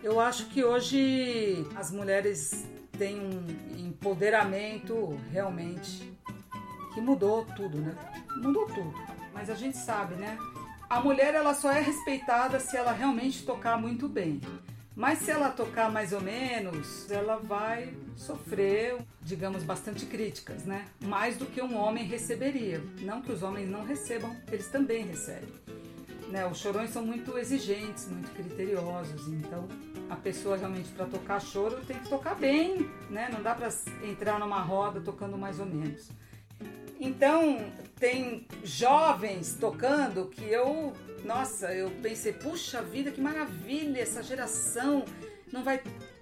[0.01, 2.65] Eu acho que hoje as mulheres
[2.97, 6.15] têm um empoderamento realmente
[6.97, 7.95] que mudou tudo, né?
[8.37, 8.91] Mudou tudo.
[9.31, 10.35] Mas a gente sabe, né?
[10.89, 14.41] A mulher ela só é respeitada se ela realmente tocar muito bem.
[14.95, 20.85] Mas se ela tocar mais ou menos, ela vai sofrer, digamos, bastante críticas, né?
[21.01, 22.81] Mais do que um homem receberia.
[23.01, 25.53] Não que os homens não recebam, eles também recebem.
[26.29, 26.47] Né?
[26.47, 29.67] Os chorões são muito exigentes, muito criteriosos, então
[30.09, 33.29] a pessoa realmente para tocar choro tem que tocar bem, né?
[33.31, 33.69] Não dá para
[34.03, 36.09] entrar numa roda tocando mais ou menos.
[36.99, 40.93] Então, tem jovens tocando que eu,
[41.23, 45.05] nossa, eu pensei, puxa vida, que maravilha, essa geração
[45.51, 45.81] não vai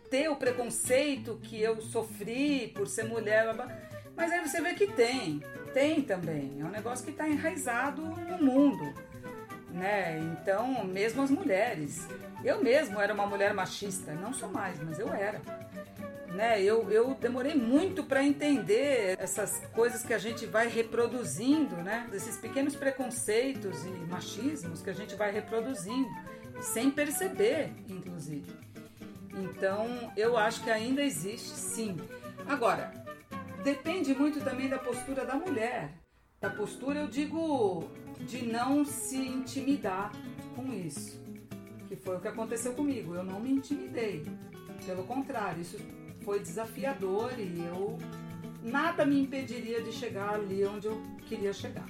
[0.09, 3.53] ter o preconceito que eu sofri por ser mulher.
[4.15, 5.41] Mas aí você vê que tem,
[5.73, 6.57] tem também.
[6.59, 8.93] É um negócio que está enraizado no mundo.
[9.71, 10.19] Né?
[10.19, 12.07] Então, mesmo as mulheres.
[12.43, 15.41] Eu mesmo era uma mulher machista, não sou mais, mas eu era
[16.35, 16.61] né?
[16.61, 22.07] Eu, eu demorei muito para entender essas coisas que a gente vai reproduzindo, né?
[22.13, 26.09] Esses pequenos preconceitos e machismos que a gente vai reproduzindo,
[26.61, 28.51] sem perceber, inclusive.
[29.33, 31.97] Então, eu acho que ainda existe, sim.
[32.47, 32.93] Agora,
[33.63, 35.93] depende muito também da postura da mulher.
[36.39, 37.89] Da postura, eu digo,
[38.19, 40.11] de não se intimidar
[40.55, 41.19] com isso.
[41.87, 43.15] Que foi o que aconteceu comigo.
[43.15, 44.25] Eu não me intimidei.
[44.85, 45.77] Pelo contrário, isso
[46.25, 47.99] foi desafiador e eu
[48.63, 51.85] nada me impediria de chegar ali onde eu queria chegar.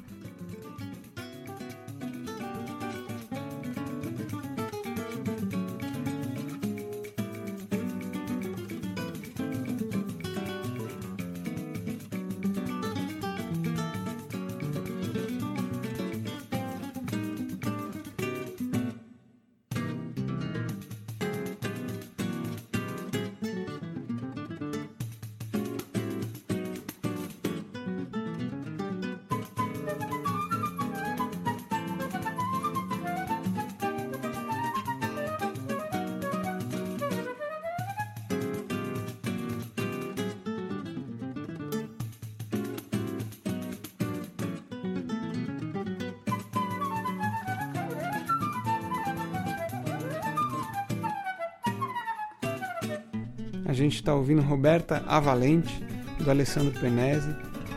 [53.86, 55.84] Gente está ouvindo Roberta Avalente,
[56.20, 57.30] do Alessandro Penese,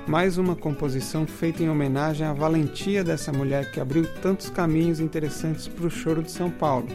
[0.06, 5.68] mais uma composição feita em homenagem à valentia dessa mulher que abriu tantos caminhos interessantes
[5.68, 6.88] para o choro de São Paulo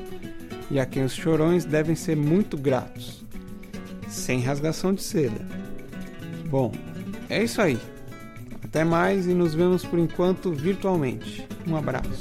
[0.71, 3.23] e a quem os chorões devem ser muito gratos.
[4.07, 5.47] Sem rasgação de seda.
[6.49, 6.71] Bom,
[7.29, 7.79] é isso aí.
[8.63, 11.47] Até mais e nos vemos por enquanto virtualmente.
[11.67, 12.12] Um abraço.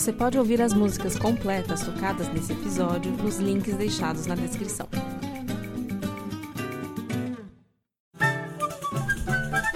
[0.00, 4.88] Você pode ouvir as músicas completas tocadas nesse episódio nos links deixados na descrição.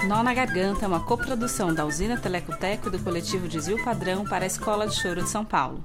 [0.09, 4.45] Nó na Garganta é uma coprodução da Usina Telecoteco e do coletivo Desvio Padrão para
[4.45, 5.85] a Escola de Choro de São Paulo.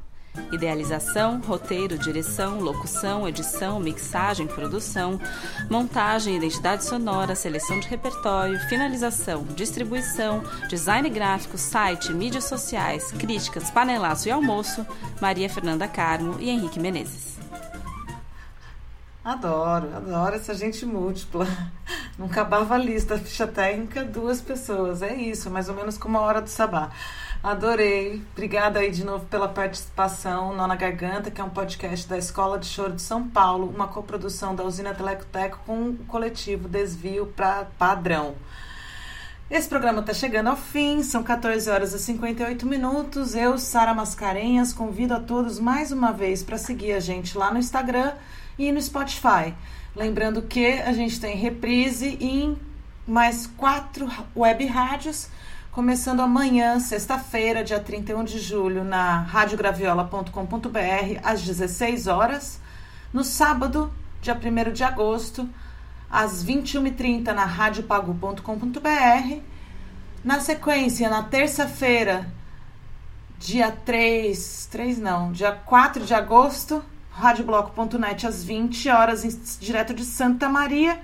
[0.51, 5.19] Idealização, roteiro, direção, locução, edição, mixagem, produção,
[5.69, 14.27] montagem, identidade sonora, seleção de repertório, finalização, distribuição, design gráfico, site, mídias sociais, críticas, panelaço
[14.27, 14.85] e almoço,
[15.21, 17.37] Maria Fernanda Carmo e Henrique Menezes.
[19.23, 21.45] Adoro, adoro essa gente múltipla.
[22.17, 25.01] Não acabava a lista, ficha técnica, duas pessoas.
[25.01, 26.89] É isso, mais ou menos como a hora do sabá.
[27.41, 28.21] Adorei.
[28.33, 30.53] Obrigada aí de novo pela participação.
[30.53, 34.53] Nona Garganta, que é um podcast da Escola de Choro de São Paulo, uma coprodução
[34.53, 38.35] da Usina Telecoteco com o coletivo Desvio para Padrão.
[39.49, 43.33] Esse programa está chegando ao fim, são 14 horas e 58 minutos.
[43.33, 47.57] Eu, Sara Mascarenhas, convido a todos mais uma vez para seguir a gente lá no
[47.57, 48.11] Instagram
[48.57, 49.55] e no Spotify.
[49.95, 52.59] Lembrando que a gente tem reprise em
[53.07, 55.29] mais quatro web rádios,
[55.71, 62.59] começando amanhã, sexta-feira, dia 31 de julho, na radiograviola.com.br, às 16 horas.
[63.13, 63.91] No sábado,
[64.21, 65.47] dia 1 de agosto,
[66.09, 69.41] às 21h30, na radiopagu.com.br.
[70.23, 72.27] Na sequência, na terça-feira,
[73.37, 80.49] dia 3, 3 não, dia 4 de agosto, radiobloco.net às 20 horas, direto de Santa
[80.49, 80.99] Maria.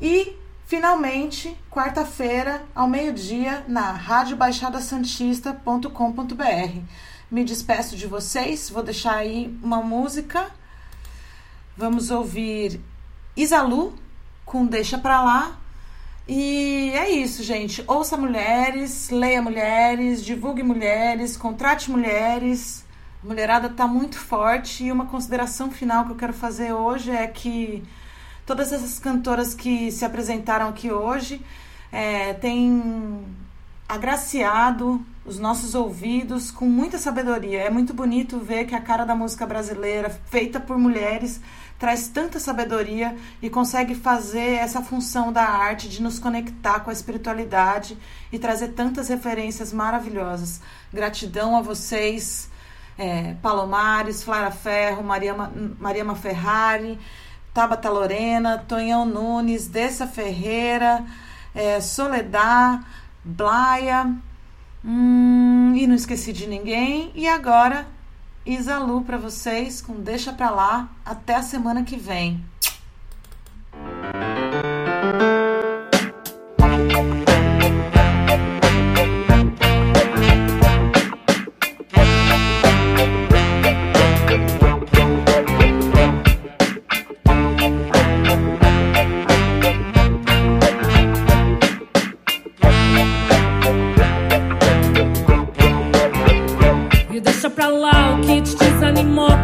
[0.00, 0.36] E,
[0.72, 6.80] finalmente, quarta-feira, ao meio-dia, na radiobaixadasantista.com.br.
[7.30, 10.50] Me despeço de vocês, vou deixar aí uma música.
[11.76, 12.80] Vamos ouvir
[13.36, 13.92] Isalu
[14.46, 15.60] com Deixa Pra Lá,
[16.26, 17.84] e é isso, gente.
[17.86, 22.82] Ouça mulheres, leia mulheres, divulgue mulheres, contrate mulheres.
[23.22, 24.84] A mulherada está muito forte.
[24.84, 27.82] E uma consideração final que eu quero fazer hoje é que
[28.46, 31.40] todas essas cantoras que se apresentaram aqui hoje
[31.90, 33.24] é, têm
[33.88, 37.60] agraciado os nossos ouvidos com muita sabedoria.
[37.60, 41.40] É muito bonito ver que a cara da música brasileira, feita por mulheres,
[41.78, 46.92] traz tanta sabedoria e consegue fazer essa função da arte de nos conectar com a
[46.92, 47.98] espiritualidade
[48.32, 50.60] e trazer tantas referências maravilhosas.
[50.92, 52.48] Gratidão a vocês,
[52.96, 55.34] é, Palomares, Flara Ferro, Maria,
[55.78, 56.98] Maria Ferrari,
[57.52, 61.04] Tabata Lorena, Tonhão Nunes, Dessa Ferreira,
[61.54, 62.82] é, Soledad,
[63.24, 64.14] Blaia,
[64.84, 67.10] hum, e não esqueci de ninguém.
[67.14, 67.86] E agora
[68.44, 70.88] Isalu para vocês com Deixa Pra Lá.
[71.04, 72.44] Até a semana que vem.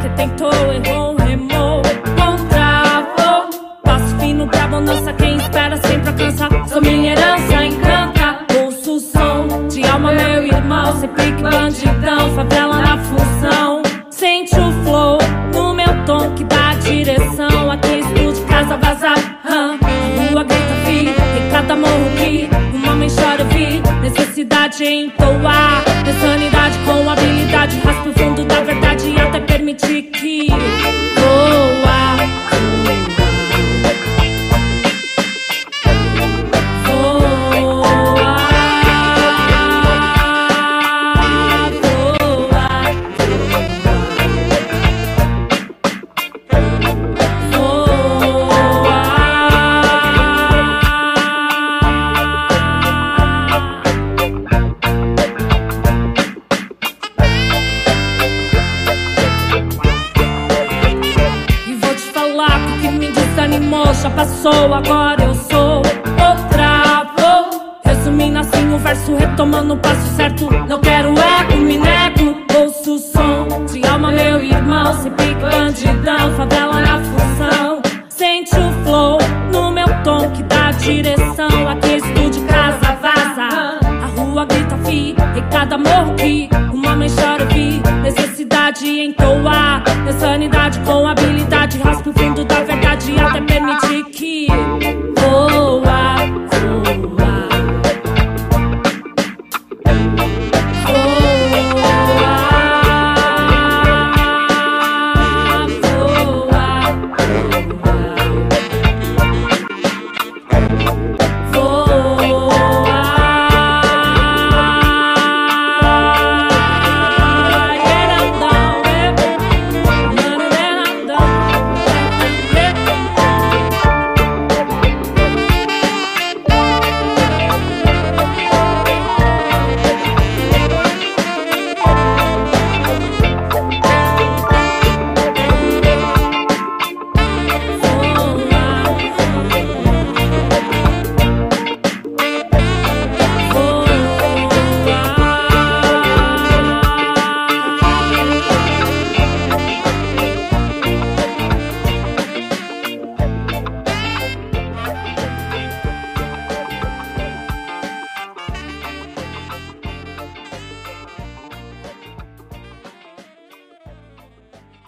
[0.01, 0.98] que think too.